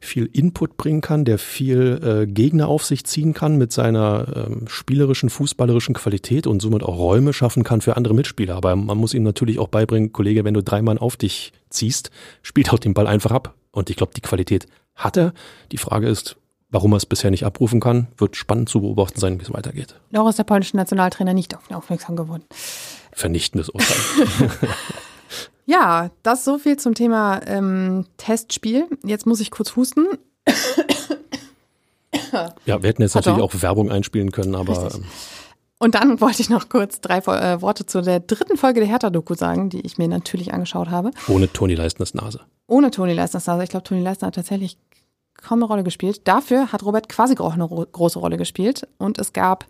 viel 0.00 0.26
Input 0.32 0.76
bringen 0.76 1.00
kann, 1.00 1.24
der 1.24 1.38
viel 1.38 2.00
äh, 2.02 2.26
Gegner 2.26 2.68
auf 2.68 2.84
sich 2.84 3.04
ziehen 3.04 3.34
kann 3.34 3.56
mit 3.56 3.72
seiner 3.72 4.46
ähm, 4.48 4.66
spielerischen, 4.66 5.30
fußballerischen 5.30 5.94
Qualität 5.94 6.46
und 6.46 6.60
somit 6.60 6.82
auch 6.82 6.98
Räume 6.98 7.32
schaffen 7.32 7.64
kann 7.64 7.80
für 7.80 7.96
andere 7.96 8.14
Mitspieler. 8.14 8.56
Aber 8.56 8.74
man 8.76 8.98
muss 8.98 9.14
ihm 9.14 9.22
natürlich 9.22 9.58
auch 9.58 9.68
beibringen, 9.68 10.12
Kollege, 10.12 10.44
wenn 10.44 10.54
du 10.54 10.62
drei 10.62 10.82
Mann 10.82 10.98
auf 10.98 11.16
dich 11.16 11.52
ziehst, 11.68 12.10
spielt 12.42 12.72
auch 12.72 12.78
den 12.78 12.94
Ball 12.94 13.06
einfach 13.06 13.30
ab. 13.30 13.54
Und 13.72 13.90
ich 13.90 13.96
glaube, 13.96 14.12
die 14.16 14.22
Qualität 14.22 14.66
hat 14.96 15.16
er. 15.16 15.32
Die 15.70 15.78
Frage 15.78 16.08
ist, 16.08 16.36
Warum 16.72 16.92
er 16.92 16.98
es 16.98 17.06
bisher 17.06 17.32
nicht 17.32 17.44
abrufen 17.44 17.80
kann, 17.80 18.06
wird 18.16 18.36
spannend 18.36 18.68
zu 18.68 18.80
beobachten 18.80 19.18
sein, 19.18 19.40
wie 19.40 19.42
es 19.42 19.52
weitergeht. 19.52 19.96
Noch 20.10 20.28
ist 20.28 20.38
der 20.38 20.44
polnische 20.44 20.76
Nationaltrainer 20.76 21.34
nicht 21.34 21.56
auf 21.56 21.68
ihn 21.68 21.74
aufmerksam 21.74 22.14
geworden. 22.14 22.44
Vernichtendes 23.10 23.70
Urteil. 23.70 23.96
Ja, 25.70 26.10
das 26.24 26.44
so 26.44 26.58
viel 26.58 26.78
zum 26.78 26.94
Thema 26.94 27.40
ähm, 27.46 28.04
Testspiel. 28.16 28.88
Jetzt 29.04 29.24
muss 29.24 29.38
ich 29.38 29.52
kurz 29.52 29.76
husten. 29.76 30.04
Ja, 32.64 32.82
wir 32.82 32.88
hätten 32.88 33.02
jetzt 33.02 33.12
Pardon. 33.12 33.34
natürlich 33.34 33.56
auch 33.56 33.62
Werbung 33.62 33.90
einspielen 33.90 34.32
können, 34.32 34.56
aber. 34.56 34.84
Richtig. 34.84 35.00
Ähm, 35.00 35.06
Und 35.78 35.94
dann 35.94 36.20
wollte 36.20 36.42
ich 36.42 36.50
noch 36.50 36.68
kurz 36.68 37.00
drei 37.00 37.18
äh, 37.18 37.62
Worte 37.62 37.86
zu 37.86 38.02
der 38.02 38.18
dritten 38.18 38.56
Folge 38.56 38.80
der 38.80 38.88
Hertha-Doku 38.88 39.34
sagen, 39.34 39.70
die 39.70 39.80
ich 39.80 39.96
mir 39.96 40.08
natürlich 40.08 40.52
angeschaut 40.52 40.90
habe. 40.90 41.12
Ohne 41.28 41.52
Toni 41.52 41.74
Leistners 41.76 42.14
Nase. 42.14 42.40
Ohne 42.66 42.90
Toni 42.90 43.12
Leistners 43.12 43.46
Nase. 43.46 43.62
Ich 43.62 43.70
glaube, 43.70 43.84
Toni 43.84 44.02
Leistner 44.02 44.26
hat 44.28 44.34
tatsächlich 44.34 44.76
kaum 45.40 45.58
eine 45.60 45.66
Rolle 45.66 45.84
gespielt. 45.84 46.22
Dafür 46.26 46.72
hat 46.72 46.82
Robert 46.84 47.08
quasi 47.08 47.36
auch 47.38 47.54
eine 47.54 47.68
große 47.68 48.18
Rolle 48.18 48.36
gespielt. 48.36 48.88
Und 48.98 49.18
es 49.18 49.32
gab 49.32 49.66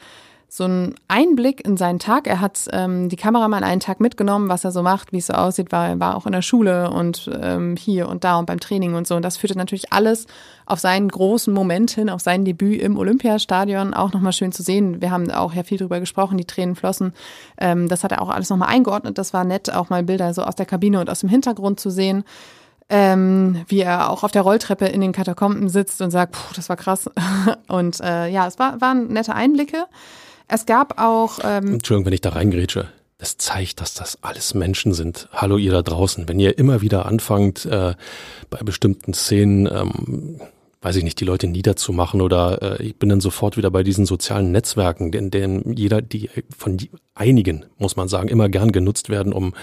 so 0.52 0.64
ein 0.64 0.96
Einblick 1.06 1.64
in 1.64 1.76
seinen 1.76 2.00
Tag. 2.00 2.26
Er 2.26 2.40
hat 2.40 2.68
ähm, 2.72 3.08
die 3.08 3.14
Kamera 3.14 3.46
mal 3.46 3.62
einen 3.62 3.78
Tag 3.80 4.00
mitgenommen, 4.00 4.48
was 4.48 4.64
er 4.64 4.72
so 4.72 4.82
macht, 4.82 5.12
wie 5.12 5.18
es 5.18 5.28
so 5.28 5.34
aussieht, 5.34 5.70
war, 5.70 5.86
er 5.86 6.00
war 6.00 6.16
auch 6.16 6.26
in 6.26 6.32
der 6.32 6.42
Schule 6.42 6.90
und 6.90 7.30
ähm, 7.40 7.76
hier 7.76 8.08
und 8.08 8.24
da 8.24 8.36
und 8.36 8.46
beim 8.46 8.58
Training 8.58 8.94
und 8.94 9.06
so. 9.06 9.14
Und 9.14 9.22
das 9.22 9.36
führte 9.36 9.56
natürlich 9.56 9.92
alles 9.92 10.26
auf 10.66 10.80
seinen 10.80 11.08
großen 11.08 11.54
Moment 11.54 11.92
hin, 11.92 12.10
auf 12.10 12.20
sein 12.20 12.44
Debüt 12.44 12.82
im 12.82 12.98
Olympiastadion 12.98 13.94
auch 13.94 14.12
nochmal 14.12 14.32
schön 14.32 14.50
zu 14.50 14.64
sehen. 14.64 15.00
Wir 15.00 15.12
haben 15.12 15.30
auch 15.30 15.54
ja 15.54 15.62
viel 15.62 15.78
drüber 15.78 16.00
gesprochen, 16.00 16.36
die 16.36 16.46
Tränen 16.46 16.74
flossen. 16.74 17.12
Ähm, 17.56 17.88
das 17.88 18.02
hat 18.02 18.10
er 18.10 18.20
auch 18.20 18.28
alles 18.28 18.50
nochmal 18.50 18.70
eingeordnet. 18.70 19.18
Das 19.18 19.32
war 19.32 19.44
nett, 19.44 19.72
auch 19.72 19.88
mal 19.88 20.02
Bilder 20.02 20.34
so 20.34 20.42
aus 20.42 20.56
der 20.56 20.66
Kabine 20.66 20.98
und 20.98 21.08
aus 21.08 21.20
dem 21.20 21.28
Hintergrund 21.28 21.78
zu 21.78 21.90
sehen. 21.90 22.24
Ähm, 22.88 23.64
wie 23.68 23.82
er 23.82 24.10
auch 24.10 24.24
auf 24.24 24.32
der 24.32 24.42
Rolltreppe 24.42 24.86
in 24.86 25.00
den 25.00 25.12
Katakomben 25.12 25.68
sitzt 25.68 26.02
und 26.02 26.10
sagt, 26.10 26.32
puh, 26.32 26.54
das 26.56 26.68
war 26.68 26.76
krass. 26.76 27.08
Und 27.68 28.00
äh, 28.00 28.26
ja, 28.26 28.48
es 28.48 28.58
war, 28.58 28.80
waren 28.80 29.06
nette 29.12 29.32
Einblicke. 29.32 29.86
Es 30.52 30.66
gab 30.66 31.00
auch. 31.00 31.38
Ähm 31.44 31.74
Entschuldigung, 31.74 32.06
wenn 32.06 32.12
ich 32.12 32.20
da 32.20 32.30
reingrätsche. 32.30 32.88
Das 33.18 33.36
zeigt, 33.36 33.80
dass 33.80 33.94
das 33.94 34.18
alles 34.22 34.54
Menschen 34.54 34.94
sind. 34.94 35.28
Hallo 35.32 35.58
ihr 35.58 35.72
da 35.72 35.82
draußen. 35.82 36.28
Wenn 36.28 36.40
ihr 36.40 36.58
immer 36.58 36.80
wieder 36.80 37.06
anfangt, 37.06 37.66
äh, 37.66 37.94
bei 38.48 38.58
bestimmten 38.64 39.12
Szenen, 39.12 39.66
ähm, 39.66 40.40
weiß 40.80 40.96
ich 40.96 41.04
nicht, 41.04 41.20
die 41.20 41.26
Leute 41.26 41.46
niederzumachen 41.46 42.22
oder 42.22 42.80
äh, 42.80 42.82
ich 42.82 42.96
bin 42.96 43.10
dann 43.10 43.20
sofort 43.20 43.58
wieder 43.58 43.70
bei 43.70 43.82
diesen 43.82 44.06
sozialen 44.06 44.50
Netzwerken, 44.50 45.12
in 45.12 45.30
denen 45.30 45.76
jeder, 45.76 46.00
die 46.00 46.30
von 46.56 46.78
einigen, 47.14 47.66
muss 47.76 47.96
man 47.96 48.08
sagen, 48.08 48.28
immer 48.28 48.48
gern 48.48 48.72
genutzt 48.72 49.08
werden, 49.08 49.32
um 49.32 49.54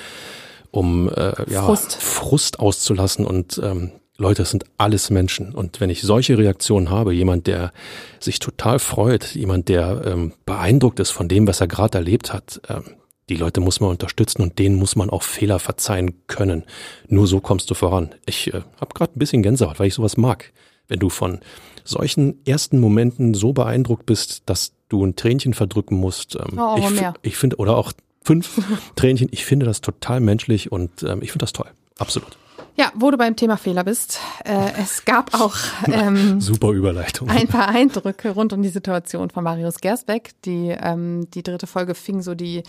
um 0.69 1.09
äh, 1.09 1.51
ja, 1.51 1.63
Frust. 1.63 1.95
Frust 1.95 2.59
auszulassen 2.59 3.25
und 3.25 3.59
ähm, 3.63 3.91
Leute, 4.17 4.41
es 4.41 4.49
sind 4.49 4.65
alles 4.77 5.09
Menschen. 5.09 5.53
Und 5.53 5.79
wenn 5.79 5.89
ich 5.89 6.01
solche 6.01 6.37
Reaktionen 6.37 6.89
habe, 6.89 7.13
jemand, 7.13 7.47
der 7.47 7.71
sich 8.19 8.39
total 8.39 8.79
freut, 8.79 9.35
jemand, 9.35 9.69
der 9.69 10.01
ähm, 10.05 10.33
beeindruckt 10.45 10.99
ist 10.99 11.11
von 11.11 11.27
dem, 11.27 11.47
was 11.47 11.61
er 11.61 11.67
gerade 11.67 11.99
erlebt 11.99 12.33
hat, 12.33 12.59
ähm, 12.67 12.83
die 13.29 13.35
Leute 13.35 13.59
muss 13.59 13.79
man 13.79 13.89
unterstützen 13.89 14.41
und 14.41 14.57
denen 14.57 14.77
muss 14.77 14.95
man 14.95 15.09
auch 15.09 15.21
Fehler 15.21 15.59
verzeihen 15.59 16.25
können. 16.27 16.63
Nur 17.09 17.27
so 17.27 17.41
kommst 17.41 17.69
du 17.69 17.73
voran. 17.73 18.15
Ich 18.25 18.53
äh, 18.53 18.61
habe 18.79 18.93
gerade 18.93 19.13
ein 19.15 19.19
bisschen 19.19 19.43
Gänsehaut, 19.43 19.79
weil 19.79 19.87
ich 19.87 19.93
sowas 19.93 20.17
mag. 20.17 20.51
Wenn 20.87 20.99
du 20.99 21.09
von 21.09 21.39
solchen 21.83 22.45
ersten 22.45 22.79
Momenten 22.79 23.33
so 23.33 23.53
beeindruckt 23.53 24.05
bist, 24.05 24.43
dass 24.45 24.73
du 24.89 25.05
ein 25.05 25.15
Tränchen 25.15 25.53
verdrücken 25.53 25.97
musst. 25.97 26.35
Ähm, 26.35 26.57
oh, 26.57 26.77
ich, 26.77 27.01
ich 27.21 27.37
finde, 27.37 27.57
oder 27.57 27.75
auch 27.77 27.91
fünf 28.23 28.61
Tränchen, 28.95 29.27
ich 29.31 29.45
finde 29.45 29.65
das 29.65 29.81
total 29.81 30.21
menschlich 30.21 30.71
und 30.71 31.03
ähm, 31.03 31.21
ich 31.21 31.31
finde 31.31 31.43
das 31.43 31.53
toll. 31.53 31.69
Absolut. 31.97 32.37
Ja, 32.75 32.91
wo 32.93 33.09
du 33.09 33.17
beim 33.17 33.35
Thema 33.35 33.57
Fehler 33.57 33.83
bist. 33.83 34.19
Äh, 34.45 34.71
es 34.81 35.05
gab 35.05 35.33
auch 35.33 35.55
ähm, 35.91 36.39
super 36.39 36.69
Überleitung. 36.69 37.29
Ein 37.29 37.47
paar 37.47 37.69
Eindrücke 37.69 38.29
rund 38.29 38.53
um 38.53 38.61
die 38.61 38.69
Situation 38.69 39.29
von 39.29 39.43
Marius 39.43 39.79
Gersbeck. 39.79 40.31
Die, 40.45 40.69
ähm, 40.69 41.29
die 41.31 41.43
dritte 41.43 41.67
Folge 41.67 41.95
fing 41.95 42.21
so 42.21 42.35
die 42.35 42.63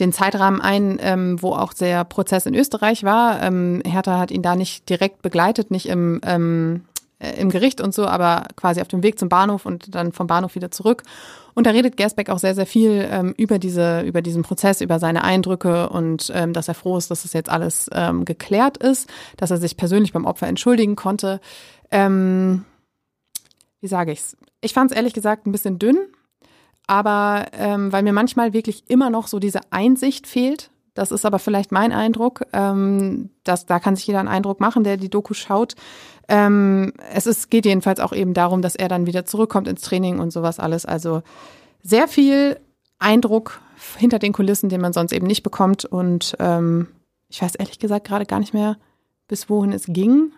den 0.00 0.12
Zeitrahmen 0.12 0.60
ein, 0.60 0.98
ähm, 1.00 1.40
wo 1.40 1.52
auch 1.52 1.72
der 1.72 2.04
Prozess 2.04 2.46
in 2.46 2.54
Österreich 2.54 3.04
war. 3.04 3.40
Ähm, 3.42 3.80
Hertha 3.86 4.18
hat 4.18 4.30
ihn 4.30 4.42
da 4.42 4.56
nicht 4.56 4.88
direkt 4.88 5.22
begleitet, 5.22 5.70
nicht 5.70 5.88
im, 5.88 6.20
ähm, 6.26 6.82
äh, 6.88 6.93
im 7.32 7.50
Gericht 7.50 7.80
und 7.80 7.94
so, 7.94 8.06
aber 8.06 8.46
quasi 8.56 8.80
auf 8.80 8.88
dem 8.88 9.02
Weg 9.02 9.18
zum 9.18 9.28
Bahnhof 9.28 9.66
und 9.66 9.94
dann 9.94 10.12
vom 10.12 10.26
Bahnhof 10.26 10.54
wieder 10.54 10.70
zurück. 10.70 11.02
Und 11.54 11.66
da 11.66 11.70
redet 11.70 11.96
Gersbeck 11.96 12.30
auch 12.30 12.38
sehr, 12.38 12.54
sehr 12.54 12.66
viel 12.66 13.06
ähm, 13.10 13.34
über 13.36 13.58
diese, 13.58 14.00
über 14.02 14.22
diesen 14.22 14.42
Prozess, 14.42 14.80
über 14.80 14.98
seine 14.98 15.22
Eindrücke 15.22 15.88
und 15.88 16.30
ähm, 16.34 16.52
dass 16.52 16.68
er 16.68 16.74
froh 16.74 16.96
ist, 16.96 17.10
dass 17.10 17.18
es 17.18 17.30
das 17.30 17.32
jetzt 17.32 17.50
alles 17.50 17.88
ähm, 17.92 18.24
geklärt 18.24 18.76
ist, 18.76 19.08
dass 19.36 19.50
er 19.50 19.58
sich 19.58 19.76
persönlich 19.76 20.12
beim 20.12 20.24
Opfer 20.24 20.48
entschuldigen 20.48 20.96
konnte. 20.96 21.40
Ähm, 21.90 22.64
wie 23.80 23.88
sage 23.88 24.12
ich's? 24.12 24.36
Ich 24.60 24.72
fand 24.72 24.90
es 24.90 24.96
ehrlich 24.96 25.12
gesagt 25.12 25.46
ein 25.46 25.52
bisschen 25.52 25.78
dünn, 25.78 25.98
aber 26.86 27.46
ähm, 27.52 27.92
weil 27.92 28.02
mir 28.02 28.12
manchmal 28.12 28.52
wirklich 28.52 28.90
immer 28.90 29.10
noch 29.10 29.28
so 29.28 29.38
diese 29.38 29.60
Einsicht 29.70 30.26
fehlt. 30.26 30.70
Das 30.94 31.10
ist 31.10 31.26
aber 31.26 31.38
vielleicht 31.38 31.72
mein 31.72 31.92
Eindruck. 31.92 32.46
Ähm, 32.52 33.30
dass, 33.42 33.66
da 33.66 33.80
kann 33.80 33.96
sich 33.96 34.06
jeder 34.06 34.20
einen 34.20 34.28
Eindruck 34.28 34.60
machen, 34.60 34.84
der 34.84 34.96
die 34.96 35.10
Doku 35.10 35.34
schaut. 35.34 35.74
Ähm, 36.28 36.92
es 37.12 37.26
ist, 37.26 37.50
geht 37.50 37.66
jedenfalls 37.66 38.00
auch 38.00 38.12
eben 38.12 38.32
darum, 38.32 38.62
dass 38.62 38.76
er 38.76 38.88
dann 38.88 39.06
wieder 39.06 39.24
zurückkommt 39.24 39.68
ins 39.68 39.82
Training 39.82 40.20
und 40.20 40.32
sowas 40.32 40.58
alles. 40.58 40.86
Also 40.86 41.22
sehr 41.82 42.08
viel 42.08 42.58
Eindruck 42.98 43.60
hinter 43.98 44.18
den 44.18 44.32
Kulissen, 44.32 44.68
den 44.68 44.80
man 44.80 44.92
sonst 44.92 45.12
eben 45.12 45.26
nicht 45.26 45.42
bekommt. 45.42 45.84
Und 45.84 46.36
ähm, 46.38 46.88
ich 47.28 47.42
weiß 47.42 47.56
ehrlich 47.56 47.78
gesagt 47.78 48.06
gerade 48.06 48.26
gar 48.26 48.38
nicht 48.38 48.54
mehr, 48.54 48.78
bis 49.28 49.50
wohin 49.50 49.72
es 49.72 49.86
ging, 49.86 50.32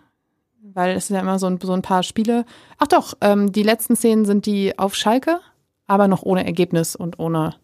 weil 0.63 0.97
es 0.97 1.09
sind 1.09 1.17
ja 1.17 1.23
immer 1.23 1.39
so 1.39 1.47
ein, 1.47 1.61
so 1.61 1.73
ein 1.73 1.83
paar 1.83 2.03
Spiele. 2.03 2.45
Ach 2.79 2.87
doch, 2.87 3.15
ähm, 3.21 3.53
die 3.53 3.63
letzten 3.63 3.97
Szenen 3.97 4.25
sind 4.25 4.47
die 4.47 4.79
auf 4.79 4.95
Schalke, 4.95 5.41
aber 5.87 6.09
noch 6.09 6.23
ohne 6.23 6.45
Ergebnis 6.45 6.97
und 6.97 7.19
ohne, 7.19 7.55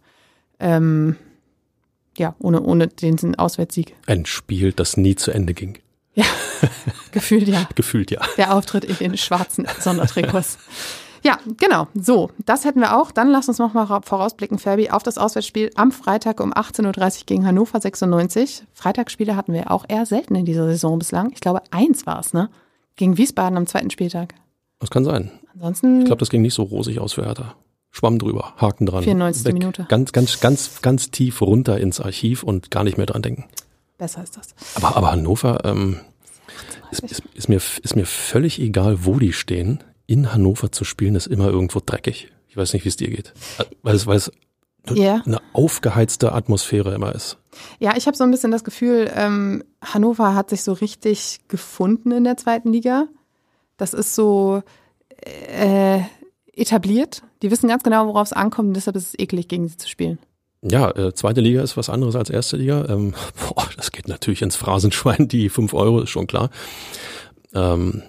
ähm, 0.60 1.16
ja, 2.18 2.34
ohne, 2.38 2.62
ohne 2.62 2.88
den 2.88 3.34
Auswärtssieg. 3.36 3.94
Ein 4.06 4.26
Spiel, 4.26 4.72
das 4.72 4.96
nie 4.96 5.16
zu 5.16 5.30
Ende 5.30 5.54
ging. 5.54 5.78
Ja, 6.14 6.24
gefühlt 7.12 7.48
ja. 7.48 7.66
gefühlt 7.74 8.10
ja. 8.10 8.20
Der 8.36 8.54
Auftritt 8.54 8.84
in 8.84 8.96
den 8.96 9.16
schwarzen 9.16 9.66
Sondertrikots. 9.80 10.58
Ja, 11.24 11.38
genau. 11.56 11.86
So, 11.94 12.30
das 12.44 12.64
hätten 12.64 12.80
wir 12.80 13.00
auch. 13.00 13.12
Dann 13.12 13.28
lass 13.28 13.48
uns 13.48 13.58
noch 13.58 13.74
mal 13.74 13.86
vorausblicken, 14.02 14.58
Fabi, 14.58 14.90
auf 14.90 15.02
das 15.02 15.18
Auswärtsspiel 15.18 15.70
am 15.76 15.92
Freitag 15.92 16.40
um 16.40 16.52
18.30 16.52 17.20
Uhr 17.20 17.26
gegen 17.26 17.46
Hannover 17.46 17.80
96. 17.80 18.64
Freitagsspiele 18.72 19.36
hatten 19.36 19.52
wir 19.52 19.70
auch 19.70 19.84
eher 19.88 20.04
selten 20.04 20.34
in 20.34 20.44
dieser 20.44 20.66
Saison 20.66 20.98
bislang. 20.98 21.30
Ich 21.32 21.40
glaube, 21.40 21.62
eins 21.70 22.06
war 22.06 22.18
es, 22.18 22.32
ne? 22.32 22.50
Gegen 22.96 23.18
Wiesbaden 23.18 23.56
am 23.56 23.66
zweiten 23.66 23.90
Spieltag. 23.90 24.34
Das 24.80 24.90
kann 24.90 25.04
sein. 25.04 25.30
Ansonsten. 25.54 26.00
Ich 26.00 26.06
glaube, 26.06 26.18
das 26.18 26.28
ging 26.28 26.42
nicht 26.42 26.54
so 26.54 26.64
rosig 26.64 26.98
aus 26.98 27.12
für 27.12 27.24
Hertha. 27.24 27.54
Schwamm 27.92 28.18
drüber, 28.18 28.54
Haken 28.56 28.86
dran. 28.86 29.04
94. 29.04 29.44
Weg. 29.46 29.52
Minute. 29.54 29.86
Ganz, 29.88 30.12
ganz, 30.12 30.40
ganz, 30.40 30.80
ganz 30.82 31.10
tief 31.10 31.40
runter 31.42 31.78
ins 31.78 32.00
Archiv 32.00 32.42
und 32.42 32.70
gar 32.70 32.84
nicht 32.84 32.96
mehr 32.96 33.06
dran 33.06 33.22
denken. 33.22 33.44
Besser 33.98 34.22
ist 34.22 34.36
das. 34.36 34.54
Aber, 34.74 34.96
aber 34.96 35.12
Hannover 35.12 35.64
ähm, 35.64 36.00
ist, 36.90 37.02
ist, 37.04 37.22
ist, 37.34 37.48
mir, 37.48 37.56
ist 37.56 37.94
mir 37.94 38.06
völlig 38.06 38.58
egal, 38.60 39.04
wo 39.04 39.18
die 39.18 39.32
stehen. 39.34 39.84
in 40.06 40.32
Hannover 40.32 40.72
zu 40.72 40.84
spielen 40.84 41.14
ist 41.14 41.26
immer 41.26 41.48
irgendwo 41.48 41.80
dreckig. 41.84 42.32
Ich 42.48 42.56
weiß 42.56 42.72
nicht, 42.72 42.84
wie 42.84 42.88
es 42.88 42.96
dir 42.96 43.08
geht. 43.10 43.32
Weil 43.82 43.94
es, 43.94 44.06
weil 44.06 44.16
es 44.16 44.32
Ja. 44.90 45.22
eine 45.24 45.38
aufgeheizte 45.52 46.32
Atmosphäre 46.32 46.94
immer 46.94 47.14
ist. 47.14 47.38
Ja, 47.78 47.94
ich 47.96 48.06
habe 48.06 48.16
so 48.16 48.24
ein 48.24 48.30
bisschen 48.30 48.50
das 48.50 48.64
Gefühl, 48.64 49.10
ähm, 49.14 49.62
Hannover 49.82 50.34
hat 50.34 50.48
sich 50.50 50.62
so 50.62 50.72
richtig 50.72 51.40
gefunden 51.48 52.10
in 52.10 52.24
der 52.24 52.36
zweiten 52.38 52.72
Liga. 52.72 53.06
Das 53.76 53.92
ist 53.94 54.14
so 54.14 54.62
äh, 55.24 56.00
etabliert. 56.54 57.22
Die 57.42 57.50
wissen 57.50 57.68
ganz 57.68 57.82
genau, 57.82 58.06
worauf 58.06 58.28
es 58.28 58.32
ankommt 58.32 58.68
und 58.68 58.74
deshalb 58.74 58.96
ist 58.96 59.08
es 59.08 59.18
eklig, 59.18 59.48
gegen 59.48 59.68
sie 59.68 59.76
zu 59.76 59.88
spielen. 59.88 60.18
Ja, 60.62 60.90
äh, 60.90 61.12
zweite 61.12 61.40
Liga 61.40 61.60
ist 61.60 61.76
was 61.76 61.90
anderes 61.90 62.14
als 62.14 62.30
erste 62.30 62.56
Liga. 62.56 62.86
Ähm, 62.88 63.14
boah, 63.48 63.68
das 63.76 63.90
geht 63.90 64.08
natürlich 64.08 64.42
ins 64.42 64.56
Phrasenschwein, 64.56 65.28
die 65.28 65.48
fünf 65.48 65.74
Euro, 65.74 66.00
ist 66.00 66.10
schon 66.10 66.28
klar. 66.28 66.50
Ähm, 67.52 68.02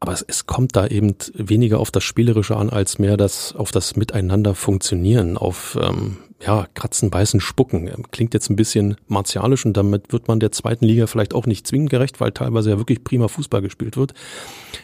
aber 0.00 0.12
es, 0.12 0.22
es 0.22 0.46
kommt 0.46 0.76
da 0.76 0.86
eben 0.86 1.16
weniger 1.34 1.80
auf 1.80 1.90
das 1.90 2.04
Spielerische 2.04 2.56
an, 2.56 2.70
als 2.70 3.00
mehr 3.00 3.16
das 3.16 3.54
auf 3.56 3.72
das 3.72 3.96
Miteinander 3.96 4.54
funktionieren, 4.54 5.36
auf 5.36 5.76
ähm, 5.82 6.18
ja, 6.40 6.66
Kratzen, 6.74 7.10
Beißen, 7.10 7.40
Spucken. 7.40 7.88
Ähm, 7.88 8.04
Klingt 8.12 8.32
jetzt 8.32 8.48
ein 8.48 8.56
bisschen 8.56 8.96
martialisch 9.08 9.66
und 9.66 9.76
damit 9.76 10.12
wird 10.12 10.28
man 10.28 10.38
der 10.38 10.52
zweiten 10.52 10.84
Liga 10.84 11.08
vielleicht 11.08 11.34
auch 11.34 11.46
nicht 11.46 11.66
zwingend 11.66 11.90
gerecht, 11.90 12.20
weil 12.20 12.30
teilweise 12.30 12.70
ja 12.70 12.78
wirklich 12.78 13.02
prima 13.02 13.26
Fußball 13.26 13.60
gespielt 13.60 13.96
wird. 13.96 14.14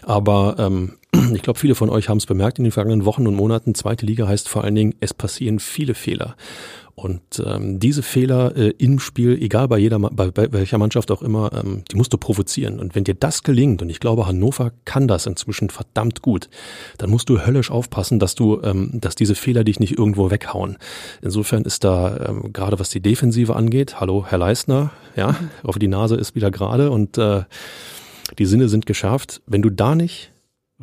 Aber 0.02 0.56
ähm, 0.58 0.94
ich 1.34 1.42
glaube, 1.42 1.58
viele 1.58 1.74
von 1.74 1.90
euch 1.90 2.08
haben 2.08 2.18
es 2.18 2.26
bemerkt 2.26 2.58
in 2.58 2.64
den 2.64 2.72
vergangenen 2.72 3.04
Wochen 3.04 3.26
und 3.26 3.34
Monaten. 3.34 3.74
Zweite 3.74 4.06
Liga 4.06 4.26
heißt 4.26 4.48
vor 4.48 4.64
allen 4.64 4.74
Dingen, 4.74 4.94
es 5.00 5.14
passieren 5.14 5.58
viele 5.58 5.94
Fehler. 5.94 6.36
Und 6.96 7.42
ähm, 7.44 7.80
diese 7.80 8.04
Fehler 8.04 8.56
äh, 8.56 8.68
im 8.78 9.00
Spiel, 9.00 9.36
egal 9.42 9.66
bei 9.66 9.78
jeder, 9.78 9.98
bei, 9.98 10.30
bei 10.30 10.52
welcher 10.52 10.78
Mannschaft 10.78 11.10
auch 11.10 11.22
immer, 11.22 11.50
ähm, 11.52 11.82
die 11.90 11.96
musst 11.96 12.12
du 12.12 12.18
provozieren. 12.18 12.78
Und 12.78 12.94
wenn 12.94 13.02
dir 13.02 13.14
das 13.14 13.42
gelingt, 13.42 13.82
und 13.82 13.90
ich 13.90 13.98
glaube, 13.98 14.28
Hannover 14.28 14.70
kann 14.84 15.08
das 15.08 15.26
inzwischen 15.26 15.70
verdammt 15.70 16.22
gut, 16.22 16.48
dann 16.98 17.10
musst 17.10 17.28
du 17.28 17.40
höllisch 17.40 17.72
aufpassen, 17.72 18.20
dass 18.20 18.36
du, 18.36 18.60
ähm, 18.62 18.90
dass 18.94 19.16
diese 19.16 19.34
Fehler 19.34 19.64
dich 19.64 19.80
nicht 19.80 19.98
irgendwo 19.98 20.30
weghauen. 20.30 20.76
Insofern 21.20 21.64
ist 21.64 21.82
da 21.82 22.28
ähm, 22.28 22.52
gerade 22.52 22.78
was 22.78 22.90
die 22.90 23.00
Defensive 23.00 23.56
angeht, 23.56 24.00
hallo 24.00 24.24
Herr 24.28 24.38
Leistner, 24.38 24.92
ja, 25.16 25.30
ich 25.58 25.64
hoffe 25.64 25.80
die 25.80 25.88
Nase 25.88 26.14
ist 26.14 26.36
wieder 26.36 26.52
gerade 26.52 26.92
und 26.92 27.18
äh, 27.18 27.42
die 28.38 28.46
Sinne 28.46 28.68
sind 28.68 28.86
geschärft. 28.86 29.42
Wenn 29.46 29.62
du 29.62 29.70
da 29.70 29.96
nicht 29.96 30.33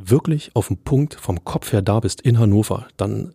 wirklich 0.09 0.51
auf 0.55 0.67
dem 0.67 0.77
Punkt 0.77 1.15
vom 1.15 1.43
Kopf 1.43 1.73
her 1.73 1.81
da 1.81 1.99
bist 1.99 2.21
in 2.21 2.39
Hannover, 2.39 2.87
dann 2.97 3.33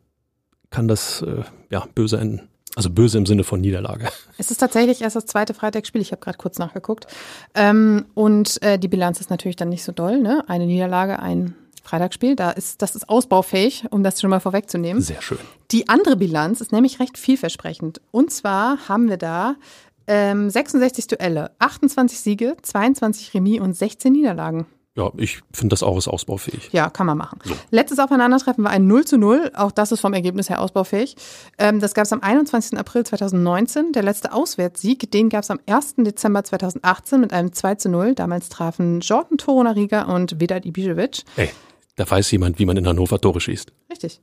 kann 0.71 0.89
das 0.89 1.23
äh, 1.23 1.43
ja 1.71 1.87
böse 1.95 2.19
enden. 2.19 2.49
Also 2.75 2.91
böse 2.91 3.17
im 3.17 3.25
Sinne 3.25 3.43
von 3.43 3.61
Niederlage. 3.63 4.09
Es 4.37 4.51
ist 4.51 4.59
tatsächlich 4.59 5.01
erst 5.01 5.17
das 5.17 5.25
zweite 5.25 5.55
Freitagsspiel. 5.55 6.03
Ich 6.03 6.13
habe 6.13 6.21
gerade 6.21 6.37
kurz 6.37 6.59
nachgeguckt. 6.59 7.07
Ähm, 7.55 8.05
und 8.13 8.63
äh, 8.63 8.79
die 8.79 8.89
Bilanz 8.89 9.19
ist 9.19 9.31
natürlich 9.31 9.57
dann 9.57 9.71
nicht 9.71 9.83
so 9.83 9.93
doll. 9.93 10.21
Ne? 10.21 10.45
Eine 10.47 10.67
Niederlage, 10.67 11.19
ein 11.19 11.55
Freitagsspiel. 11.83 12.37
Da 12.37 12.51
ist, 12.51 12.83
das 12.83 12.95
ist 12.95 13.09
ausbaufähig, 13.09 13.85
um 13.91 14.03
das 14.03 14.21
schon 14.21 14.29
mal 14.29 14.41
vorwegzunehmen. 14.41 15.03
Sehr 15.03 15.23
schön. 15.23 15.39
Die 15.71 15.89
andere 15.89 16.17
Bilanz 16.17 16.61
ist 16.61 16.71
nämlich 16.71 17.01
recht 17.01 17.17
vielversprechend. 17.17 18.03
Und 18.11 18.31
zwar 18.31 18.89
haben 18.91 19.09
wir 19.09 19.17
da 19.17 19.57
ähm, 20.07 20.51
66 20.51 21.07
Duelle, 21.07 21.53
28 21.59 22.21
Siege, 22.21 22.57
22 22.61 23.33
Remis 23.33 23.61
und 23.61 23.75
16 23.75 24.13
Niederlagen. 24.13 24.67
Ja, 24.97 25.13
ich 25.19 25.43
finde 25.53 25.75
das 25.75 25.83
auch 25.83 25.99
ist 25.99 26.09
ausbaufähig. 26.09 26.71
Ja, 26.73 26.89
kann 26.89 27.07
man 27.07 27.19
machen. 27.19 27.39
Letztes 27.71 27.99
Aufeinandertreffen 27.99 28.65
war 28.65 28.71
ein 28.71 28.87
0 28.87 29.05
zu 29.05 29.19
0. 29.19 29.53
Auch 29.55 29.71
das 29.71 29.93
ist 29.93 30.01
vom 30.01 30.15
Ergebnis 30.15 30.49
her 30.49 30.63
ausbaufähig. 30.63 31.17
Ähm, 31.59 31.81
das 31.81 31.93
gab 31.93 32.07
es 32.07 32.13
am 32.15 32.23
21. 32.23 32.79
April 32.79 33.05
2019. 33.05 33.93
Der 33.93 34.03
letzte 34.03 34.33
Auswärtssieg, 34.33 35.11
den 35.11 35.29
gab 35.29 35.43
es 35.43 35.51
am 35.51 35.61
1. 35.67 35.97
Dezember 35.99 36.45
2018 36.45 37.21
mit 37.21 37.35
einem 37.35 37.53
2 37.53 37.75
zu 37.75 37.91
0. 37.91 38.15
Damals 38.15 38.49
trafen 38.49 39.01
Jordan 39.01 39.37
Torunariga 39.37 40.05
und 40.05 40.41
Vedat 40.41 40.65
Ibišević. 40.65 41.25
Ey, 41.37 41.51
da 41.97 42.11
weiß 42.11 42.31
jemand, 42.31 42.59
wie 42.59 42.65
man 42.65 42.79
in 42.79 42.87
Hannover 42.87 43.21
Tore 43.21 43.41
schießt. 43.41 43.71
Richtig. 43.91 44.23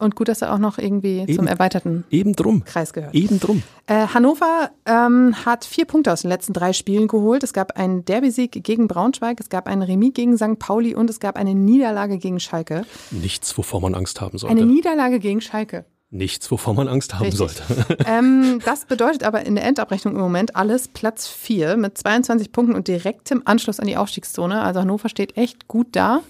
Und 0.00 0.14
gut, 0.14 0.28
dass 0.28 0.42
er 0.42 0.54
auch 0.54 0.58
noch 0.58 0.78
irgendwie 0.78 1.20
Eben. 1.20 1.34
zum 1.34 1.46
erweiterten 1.48 2.04
Eben 2.10 2.34
drum. 2.36 2.64
Kreis 2.64 2.92
gehört. 2.92 3.14
Eben 3.14 3.40
drum. 3.40 3.64
Äh, 3.86 4.06
Hannover 4.06 4.70
ähm, 4.86 5.34
hat 5.44 5.64
vier 5.64 5.86
Punkte 5.86 6.12
aus 6.12 6.22
den 6.22 6.28
letzten 6.28 6.52
drei 6.52 6.72
Spielen 6.72 7.08
geholt. 7.08 7.42
Es 7.42 7.52
gab 7.52 7.76
einen 7.76 8.04
Derby-Sieg 8.04 8.62
gegen 8.62 8.86
Braunschweig, 8.86 9.40
es 9.40 9.48
gab 9.48 9.66
einen 9.66 9.82
Remis 9.82 10.14
gegen 10.14 10.36
St. 10.36 10.58
Pauli 10.60 10.94
und 10.94 11.10
es 11.10 11.18
gab 11.18 11.36
eine 11.36 11.54
Niederlage 11.54 12.18
gegen 12.18 12.38
Schalke. 12.38 12.84
Nichts, 13.10 13.58
wovor 13.58 13.80
man 13.80 13.96
Angst 13.96 14.20
haben 14.20 14.32
Eine 14.32 14.38
sollte. 14.38 14.66
Niederlage 14.66 15.18
gegen 15.18 15.40
Schalke. 15.40 15.84
Nichts, 16.10 16.50
wovor 16.50 16.72
man 16.74 16.88
Angst 16.88 17.14
haben 17.14 17.26
Richtig. 17.26 17.38
sollte. 17.38 17.98
ähm, 18.06 18.60
das 18.64 18.86
bedeutet 18.86 19.24
aber 19.24 19.44
in 19.44 19.56
der 19.56 19.64
Endabrechnung 19.64 20.14
im 20.14 20.20
Moment 20.20 20.56
alles 20.56 20.88
Platz 20.88 21.26
4 21.26 21.76
mit 21.76 21.98
22 21.98 22.50
Punkten 22.52 22.74
und 22.74 22.88
direktem 22.88 23.42
Anschluss 23.44 23.78
an 23.78 23.86
die 23.86 23.96
Aufstiegszone. 23.96 24.62
Also 24.62 24.80
Hannover 24.80 25.08
steht 25.08 25.36
echt 25.36 25.68
gut 25.68 25.88
da. 25.92 26.20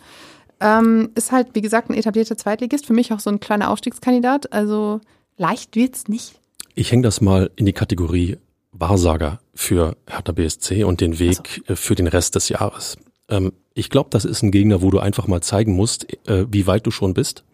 Ähm, 0.61 1.11
ist 1.15 1.33
halt, 1.33 1.49
wie 1.55 1.61
gesagt, 1.61 1.91
ein 1.91 1.95
etablierter 1.95 2.37
Zweitligist. 2.37 2.87
Für 2.87 2.93
mich 2.93 3.13
auch 3.13 3.21
so 3.21 3.31
ein 3.31 3.41
kleiner 3.41 3.71
Aufstiegskandidat. 3.71 4.53
Also 4.53 5.01
leicht 5.37 5.77
wird's 5.77 6.09
nicht. 6.09 6.35
Ich 6.75 6.93
hänge 6.93 7.03
das 7.03 7.21
mal 7.21 7.51
in 7.57 7.67
die 7.67 7.73
Kategorie 7.73 8.39
Wahrsager 8.73 9.41
für 9.55 9.97
Hertha 10.07 10.33
BSC 10.33 10.85
und 10.85 11.01
den 11.01 11.19
Weg 11.19 11.63
äh, 11.69 11.77
für 11.77 11.95
den 11.95 12.07
Rest 12.07 12.35
des 12.35 12.49
Jahres. 12.49 12.97
Ähm, 13.29 13.53
ich 13.75 13.91
glaube, 13.91 14.11
das 14.11 14.25
ist 14.25 14.43
ein 14.43 14.51
Gegner, 14.51 14.83
wo 14.83 14.91
du 14.91 14.99
einfach 14.99 15.27
mal 15.27 15.41
zeigen 15.41 15.75
musst, 15.75 16.07
äh, 16.29 16.47
wie 16.51 16.67
weit 16.67 16.87
du 16.87 16.91
schon 16.91 17.15
bist 17.15 17.45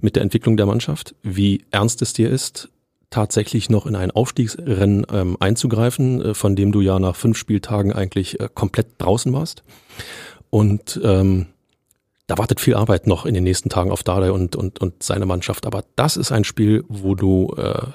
mit 0.00 0.16
der 0.16 0.22
Entwicklung 0.22 0.56
der 0.56 0.66
Mannschaft, 0.66 1.14
wie 1.22 1.64
ernst 1.70 2.02
es 2.02 2.12
dir 2.12 2.30
ist, 2.30 2.68
tatsächlich 3.10 3.70
noch 3.70 3.86
in 3.86 3.96
ein 3.96 4.10
Aufstiegsrennen 4.10 5.06
ähm, 5.12 5.36
einzugreifen, 5.40 6.20
äh, 6.20 6.34
von 6.34 6.56
dem 6.56 6.72
du 6.72 6.80
ja 6.80 6.98
nach 6.98 7.16
fünf 7.16 7.38
Spieltagen 7.38 7.92
eigentlich 7.92 8.40
äh, 8.40 8.48
komplett 8.52 8.88
draußen 8.98 9.32
warst. 9.32 9.62
Und 10.50 11.00
ähm, 11.02 11.46
da 12.26 12.38
wartet 12.38 12.60
viel 12.60 12.74
Arbeit 12.74 13.06
noch 13.06 13.26
in 13.26 13.34
den 13.34 13.44
nächsten 13.44 13.68
Tagen 13.68 13.90
auf 13.90 14.02
Dardai 14.02 14.32
und, 14.32 14.56
und, 14.56 14.80
und 14.80 15.02
seine 15.02 15.26
Mannschaft. 15.26 15.66
Aber 15.66 15.84
das 15.96 16.16
ist 16.16 16.32
ein 16.32 16.44
Spiel, 16.44 16.84
wo 16.88 17.14
du 17.14 17.54
äh, 17.56 17.86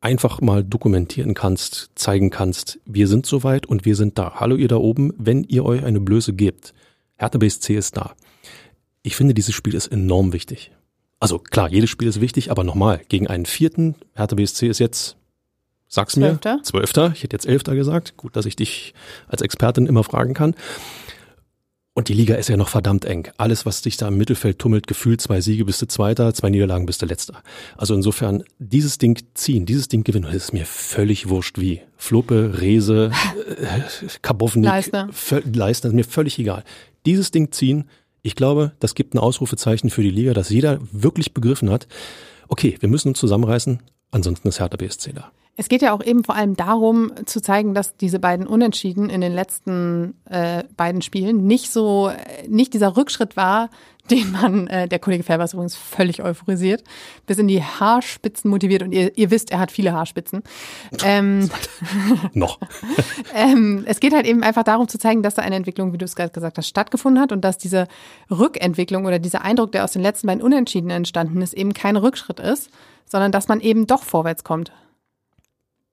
einfach 0.00 0.40
mal 0.40 0.62
dokumentieren 0.62 1.34
kannst, 1.34 1.90
zeigen 1.94 2.30
kannst, 2.30 2.78
wir 2.84 3.08
sind 3.08 3.26
soweit 3.26 3.66
und 3.66 3.84
wir 3.84 3.96
sind 3.96 4.18
da. 4.18 4.34
Hallo 4.36 4.56
ihr 4.56 4.68
da 4.68 4.76
oben, 4.76 5.12
wenn 5.16 5.44
ihr 5.44 5.64
euch 5.64 5.84
eine 5.84 6.00
Blöße 6.00 6.34
gebt. 6.34 6.74
Hertha 7.16 7.38
BSC 7.38 7.76
ist 7.76 7.96
da. 7.96 8.14
Ich 9.02 9.16
finde, 9.16 9.34
dieses 9.34 9.54
Spiel 9.54 9.74
ist 9.74 9.88
enorm 9.88 10.32
wichtig. 10.32 10.70
Also 11.18 11.38
klar, 11.38 11.68
jedes 11.70 11.90
Spiel 11.90 12.06
ist 12.06 12.20
wichtig, 12.20 12.50
aber 12.50 12.62
nochmal, 12.62 13.00
gegen 13.08 13.26
einen 13.26 13.46
vierten, 13.46 13.96
Hertha 14.14 14.36
BSC 14.36 14.68
ist 14.68 14.78
jetzt, 14.78 15.16
sag's 15.88 16.16
mir, 16.16 16.26
Zwölfter. 16.26 16.60
Zwölfter, 16.62 17.12
ich 17.14 17.22
hätte 17.24 17.34
jetzt 17.34 17.46
Elfter 17.46 17.74
gesagt. 17.74 18.16
Gut, 18.16 18.36
dass 18.36 18.46
ich 18.46 18.54
dich 18.54 18.94
als 19.26 19.42
Expertin 19.42 19.86
immer 19.86 20.04
fragen 20.04 20.34
kann. 20.34 20.54
Und 21.98 22.08
die 22.08 22.14
Liga 22.14 22.36
ist 22.36 22.48
ja 22.48 22.56
noch 22.56 22.68
verdammt 22.68 23.06
eng. 23.06 23.26
Alles, 23.38 23.66
was 23.66 23.82
dich 23.82 23.96
da 23.96 24.06
im 24.06 24.16
Mittelfeld 24.18 24.60
tummelt, 24.60 24.86
gefühlt 24.86 25.20
zwei 25.20 25.40
Siege 25.40 25.64
bist 25.64 25.82
du 25.82 25.88
Zweiter, 25.88 26.32
zwei 26.32 26.48
Niederlagen 26.48 26.86
bist 26.86 27.02
du 27.02 27.06
Letzter. 27.06 27.42
Also 27.76 27.92
insofern, 27.92 28.44
dieses 28.60 28.98
Ding 28.98 29.20
ziehen, 29.34 29.66
dieses 29.66 29.88
Ding 29.88 30.04
gewinnen, 30.04 30.26
das 30.26 30.36
ist 30.36 30.52
mir 30.52 30.64
völlig 30.64 31.28
wurscht 31.28 31.58
wie. 31.58 31.80
Fluppe, 31.96 32.60
Rese, 32.60 33.10
äh, 33.60 33.80
Kabownik, 34.22 34.66
Leistner. 34.66 35.10
Leistner, 35.52 35.90
ist 35.90 35.96
mir 35.96 36.04
völlig 36.04 36.38
egal. 36.38 36.62
Dieses 37.04 37.32
Ding 37.32 37.50
ziehen, 37.50 37.88
ich 38.22 38.36
glaube, 38.36 38.70
das 38.78 38.94
gibt 38.94 39.14
ein 39.14 39.18
Ausrufezeichen 39.18 39.90
für 39.90 40.02
die 40.02 40.10
Liga, 40.10 40.34
dass 40.34 40.50
jeder 40.50 40.78
wirklich 40.92 41.34
begriffen 41.34 41.68
hat, 41.68 41.88
okay, 42.46 42.76
wir 42.78 42.88
müssen 42.88 43.08
uns 43.08 43.18
zusammenreißen, 43.18 43.80
ansonsten 44.12 44.46
ist 44.46 44.60
Hertha 44.60 44.76
BSC 44.76 45.14
da. 45.14 45.32
Es 45.58 45.68
geht 45.68 45.82
ja 45.82 45.92
auch 45.92 46.04
eben 46.04 46.22
vor 46.22 46.36
allem 46.36 46.54
darum, 46.54 47.10
zu 47.26 47.42
zeigen, 47.42 47.74
dass 47.74 47.96
diese 47.96 48.20
beiden 48.20 48.46
Unentschieden 48.46 49.10
in 49.10 49.20
den 49.20 49.34
letzten 49.34 50.14
äh, 50.30 50.62
beiden 50.76 51.02
Spielen 51.02 51.48
nicht 51.48 51.72
so, 51.72 52.10
äh, 52.10 52.46
nicht 52.46 52.74
dieser 52.74 52.96
Rückschritt 52.96 53.36
war, 53.36 53.68
den 54.10 54.30
man, 54.30 54.68
äh, 54.68 54.86
der 54.86 55.00
Kollege 55.00 55.24
Färber 55.24 55.42
ist 55.42 55.54
übrigens 55.54 55.74
völlig 55.74 56.22
euphorisiert, 56.22 56.84
bis 57.26 57.38
in 57.38 57.48
die 57.48 57.60
Haarspitzen 57.60 58.48
motiviert 58.48 58.84
und 58.84 58.92
ihr, 58.92 59.18
ihr 59.18 59.32
wisst, 59.32 59.50
er 59.50 59.58
hat 59.58 59.72
viele 59.72 59.92
Haarspitzen. 59.92 60.44
Ähm, 61.04 61.50
Noch. 62.34 62.60
ähm, 63.34 63.82
es 63.86 63.98
geht 63.98 64.14
halt 64.14 64.26
eben 64.26 64.44
einfach 64.44 64.62
darum 64.62 64.86
zu 64.86 64.96
zeigen, 64.98 65.24
dass 65.24 65.34
da 65.34 65.42
eine 65.42 65.56
Entwicklung, 65.56 65.92
wie 65.92 65.98
du 65.98 66.04
es 66.04 66.14
gerade 66.14 66.30
gesagt 66.30 66.56
hast, 66.56 66.68
stattgefunden 66.68 67.20
hat 67.20 67.32
und 67.32 67.40
dass 67.40 67.58
diese 67.58 67.88
Rückentwicklung 68.30 69.06
oder 69.06 69.18
dieser 69.18 69.42
Eindruck, 69.42 69.72
der 69.72 69.82
aus 69.82 69.92
den 69.92 70.02
letzten 70.02 70.28
beiden 70.28 70.42
Unentschieden 70.42 70.90
entstanden 70.90 71.42
ist, 71.42 71.52
eben 71.52 71.74
kein 71.74 71.96
Rückschritt 71.96 72.38
ist, 72.38 72.70
sondern 73.06 73.32
dass 73.32 73.48
man 73.48 73.60
eben 73.60 73.88
doch 73.88 74.04
vorwärts 74.04 74.44
kommt. 74.44 74.70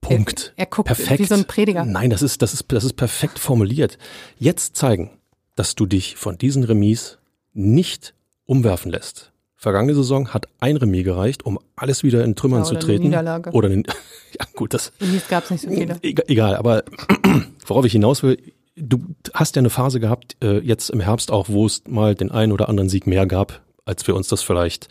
Punkt. 0.07 0.53
Er, 0.55 0.61
er 0.61 0.65
guckt 0.67 0.87
perfekt. 0.87 1.19
wie 1.19 1.25
so 1.25 1.35
ein 1.35 1.45
Prediger. 1.45 1.85
Nein, 1.85 2.09
das 2.09 2.21
ist, 2.21 2.41
das 2.41 2.53
ist, 2.53 2.65
das 2.71 2.83
ist 2.83 2.93
perfekt 2.93 3.39
formuliert. 3.39 3.97
Jetzt 4.37 4.75
zeigen, 4.75 5.11
dass 5.55 5.75
du 5.75 5.85
dich 5.85 6.15
von 6.15 6.37
diesen 6.37 6.63
Remis 6.63 7.17
nicht 7.53 8.13
umwerfen 8.45 8.91
lässt. 8.91 9.31
Vergangene 9.55 9.95
Saison 9.95 10.33
hat 10.33 10.47
ein 10.59 10.77
Remis 10.77 11.03
gereicht, 11.05 11.45
um 11.45 11.57
alles 11.75 12.03
wieder 12.03 12.23
in 12.23 12.35
Trümmern 12.35 12.59
Ja, 12.59 12.65
zu 12.65 12.75
treten. 12.75 13.05
Niederlage. 13.05 13.51
Oder 13.51 13.69
eine, 13.69 13.83
ja, 14.39 14.45
gut, 14.53 14.73
das, 14.73 14.91
Remis 15.01 15.27
gab 15.27 15.45
es 15.45 15.51
nicht 15.51 15.61
so 15.61 15.69
viele. 15.69 15.97
egal, 16.01 16.25
egal, 16.27 16.55
aber 16.55 16.83
worauf 17.65 17.85
ich 17.85 17.93
hinaus 17.93 18.21
will, 18.21 18.37
du 18.75 18.99
hast 19.33 19.55
ja 19.55 19.61
eine 19.61 19.69
Phase 19.69 19.99
gehabt, 19.99 20.35
äh, 20.43 20.59
jetzt 20.59 20.89
im 20.89 20.99
Herbst 20.99 21.31
auch, 21.31 21.49
wo 21.49 21.65
es 21.65 21.83
mal 21.87 22.13
den 22.13 22.31
einen 22.31 22.51
oder 22.51 22.69
anderen 22.69 22.89
Sieg 22.89 23.07
mehr 23.07 23.25
gab, 23.25 23.61
als 23.85 24.05
wir 24.05 24.15
uns 24.15 24.27
das 24.27 24.41
vielleicht 24.41 24.89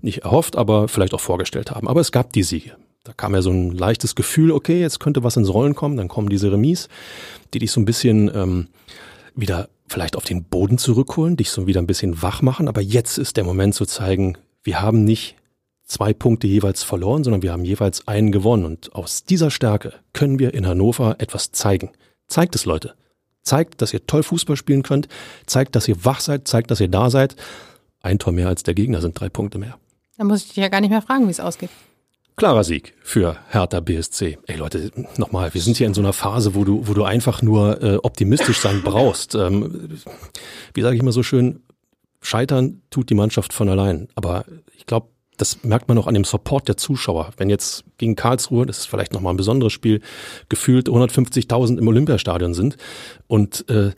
nicht 0.00 0.18
erhofft, 0.24 0.56
aber 0.56 0.88
vielleicht 0.88 1.14
auch 1.14 1.20
vorgestellt 1.20 1.70
haben. 1.70 1.86
Aber 1.86 2.00
es 2.00 2.10
gab 2.12 2.32
die 2.32 2.42
Siege. 2.42 2.76
Da 3.06 3.12
kam 3.12 3.34
ja 3.34 3.42
so 3.42 3.50
ein 3.50 3.70
leichtes 3.70 4.16
Gefühl, 4.16 4.50
okay, 4.50 4.80
jetzt 4.80 4.98
könnte 4.98 5.22
was 5.22 5.36
ins 5.36 5.52
Rollen 5.52 5.76
kommen, 5.76 5.96
dann 5.96 6.08
kommen 6.08 6.28
diese 6.28 6.50
Remis, 6.50 6.88
die 7.54 7.60
dich 7.60 7.70
so 7.70 7.80
ein 7.80 7.84
bisschen 7.84 8.28
ähm, 8.34 8.66
wieder 9.36 9.68
vielleicht 9.86 10.16
auf 10.16 10.24
den 10.24 10.42
Boden 10.42 10.76
zurückholen, 10.76 11.36
dich 11.36 11.50
so 11.50 11.68
wieder 11.68 11.80
ein 11.80 11.86
bisschen 11.86 12.20
wach 12.20 12.42
machen. 12.42 12.66
Aber 12.66 12.80
jetzt 12.80 13.16
ist 13.16 13.36
der 13.36 13.44
Moment 13.44 13.76
zu 13.76 13.86
zeigen, 13.86 14.36
wir 14.64 14.80
haben 14.80 15.04
nicht 15.04 15.36
zwei 15.84 16.12
Punkte 16.12 16.48
jeweils 16.48 16.82
verloren, 16.82 17.22
sondern 17.22 17.42
wir 17.42 17.52
haben 17.52 17.64
jeweils 17.64 18.08
einen 18.08 18.32
gewonnen. 18.32 18.64
Und 18.64 18.92
aus 18.96 19.22
dieser 19.24 19.52
Stärke 19.52 19.92
können 20.12 20.40
wir 20.40 20.52
in 20.52 20.66
Hannover 20.66 21.16
etwas 21.20 21.52
zeigen. 21.52 21.90
Zeigt 22.26 22.56
es, 22.56 22.64
Leute. 22.64 22.94
Zeigt, 23.42 23.80
dass 23.80 23.94
ihr 23.94 24.04
toll 24.04 24.24
Fußball 24.24 24.56
spielen 24.56 24.82
könnt. 24.82 25.06
Zeigt, 25.46 25.76
dass 25.76 25.86
ihr 25.86 26.04
wach 26.04 26.18
seid. 26.18 26.48
Zeigt, 26.48 26.72
dass 26.72 26.80
ihr 26.80 26.88
da 26.88 27.08
seid. 27.10 27.36
Ein 28.00 28.18
Tor 28.18 28.32
mehr 28.32 28.48
als 28.48 28.64
der 28.64 28.74
Gegner 28.74 29.00
sind 29.00 29.18
drei 29.18 29.28
Punkte 29.28 29.58
mehr. 29.58 29.78
Dann 30.18 30.26
muss 30.26 30.42
ich 30.42 30.48
dich 30.48 30.56
ja 30.56 30.68
gar 30.68 30.80
nicht 30.80 30.90
mehr 30.90 31.02
fragen, 31.02 31.28
wie 31.28 31.30
es 31.30 31.38
ausgeht. 31.38 31.70
Klarer 32.36 32.64
Sieg 32.64 32.92
für 33.02 33.38
Hertha 33.48 33.80
BSC. 33.80 34.36
Ey 34.46 34.56
Leute, 34.56 34.92
nochmal, 35.16 35.54
wir 35.54 35.60
sind 35.62 35.78
hier 35.78 35.86
in 35.86 35.94
so 35.94 36.02
einer 36.02 36.12
Phase, 36.12 36.54
wo 36.54 36.64
du, 36.64 36.86
wo 36.86 36.92
du 36.92 37.02
einfach 37.02 37.40
nur 37.40 37.82
äh, 37.82 37.96
optimistisch 37.96 38.58
sein 38.58 38.82
brauchst. 38.84 39.34
Ähm, 39.34 39.98
wie 40.74 40.82
sage 40.82 40.94
ich 40.94 41.00
immer 41.00 41.12
so 41.12 41.22
schön, 41.22 41.62
scheitern 42.20 42.82
tut 42.90 43.08
die 43.08 43.14
Mannschaft 43.14 43.54
von 43.54 43.70
allein. 43.70 44.08
Aber 44.16 44.44
ich 44.76 44.84
glaube, 44.84 45.08
das 45.38 45.64
merkt 45.64 45.88
man 45.88 45.96
auch 45.96 46.06
an 46.06 46.12
dem 46.12 46.24
Support 46.24 46.68
der 46.68 46.76
Zuschauer. 46.76 47.30
Wenn 47.38 47.48
jetzt 47.48 47.84
gegen 47.96 48.16
Karlsruhe, 48.16 48.66
das 48.66 48.80
ist 48.80 48.86
vielleicht 48.86 49.14
nochmal 49.14 49.32
ein 49.32 49.38
besonderes 49.38 49.72
Spiel, 49.72 50.02
gefühlt 50.50 50.90
150.000 50.90 51.78
im 51.78 51.88
Olympiastadion 51.88 52.52
sind 52.52 52.76
und 53.28 53.66
äh, 53.70 53.92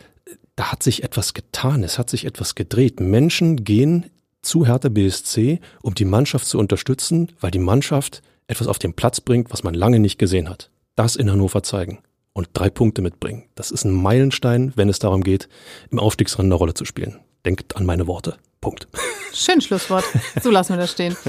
da 0.55 0.71
hat 0.71 0.85
sich 0.85 1.03
etwas 1.03 1.35
getan, 1.35 1.83
es 1.83 1.99
hat 1.99 2.09
sich 2.09 2.25
etwas 2.25 2.55
gedreht. 2.55 3.01
Menschen 3.01 3.65
gehen 3.65 4.07
zu 4.43 4.67
Hertha 4.67 4.89
BSC, 4.89 5.61
um 5.83 5.95
die 5.95 6.05
Mannschaft 6.05 6.47
zu 6.47 6.59
unterstützen, 6.59 7.33
weil 7.41 7.51
die 7.51 7.59
Mannschaft 7.59 8.23
etwas 8.47 8.69
auf 8.69 8.79
den 8.79 8.95
Platz 8.95 9.21
bringt, 9.21 9.53
was 9.53 9.63
man 9.63 9.75
lange 9.75 9.99
nicht 9.99 10.19
gesehen 10.19 10.49
hat. 10.49 10.71
Das 10.97 11.17
in 11.17 11.31
Hannover 11.31 11.63
zeigen 11.63 11.99
und 12.33 12.49
drei 12.55 12.71
Punkte 12.71 13.03
mitbringen. 13.03 13.45
Das 13.55 13.71
ist 13.71 13.85
ein 13.85 13.93
Meilenstein, 13.93 14.73
wenn 14.77 14.89
es 14.89 14.99
darum 14.99 15.23
geht, 15.23 15.49
im 15.91 15.99
Aufstiegsrennen 15.99 16.53
eine 16.53 16.59
Rolle 16.59 16.75
zu 16.75 16.85
spielen. 16.85 17.19
Denkt 17.45 17.77
an 17.77 17.85
meine 17.85 18.07
Worte. 18.07 18.37
Punkt. 18.61 18.89
Schön 19.33 19.61
Schlusswort. 19.61 20.05
So 20.43 20.51
lassen 20.51 20.73
wir 20.73 20.79
das 20.79 20.93
stehen. 20.93 21.17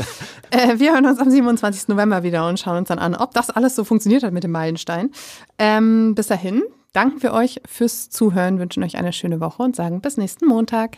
Äh, 0.52 0.80
wir 0.80 0.94
hören 0.94 1.06
uns 1.06 1.20
am 1.20 1.30
27. 1.30 1.90
November 1.90 2.24
wieder 2.24 2.48
und 2.48 2.60
schauen 2.60 2.78
uns 2.78 2.88
dann 2.88 2.98
an, 2.98 3.14
ob 3.14 3.36
das 3.36 3.52
alles 3.52 3.76
so 3.76 3.84
funktioniert 3.84 4.24
hat 4.24 4.34
mit 4.34 4.44
dem 4.44 4.50
Meilenstein. 4.50 5.12
Ähm, 5.60 6.16
bis 6.16 6.26
dahin 6.26 6.64
danken 6.92 7.22
wir 7.22 7.34
euch 7.34 7.62
fürs 7.68 8.10
Zuhören, 8.10 8.58
wünschen 8.58 8.82
euch 8.82 8.98
eine 8.98 9.14
schöne 9.14 9.40
Woche 9.42 9.62
und 9.62 9.76
sagen 9.76 10.02
bis 10.02 10.18
nächsten 10.18 10.48
Montag. 10.48 10.98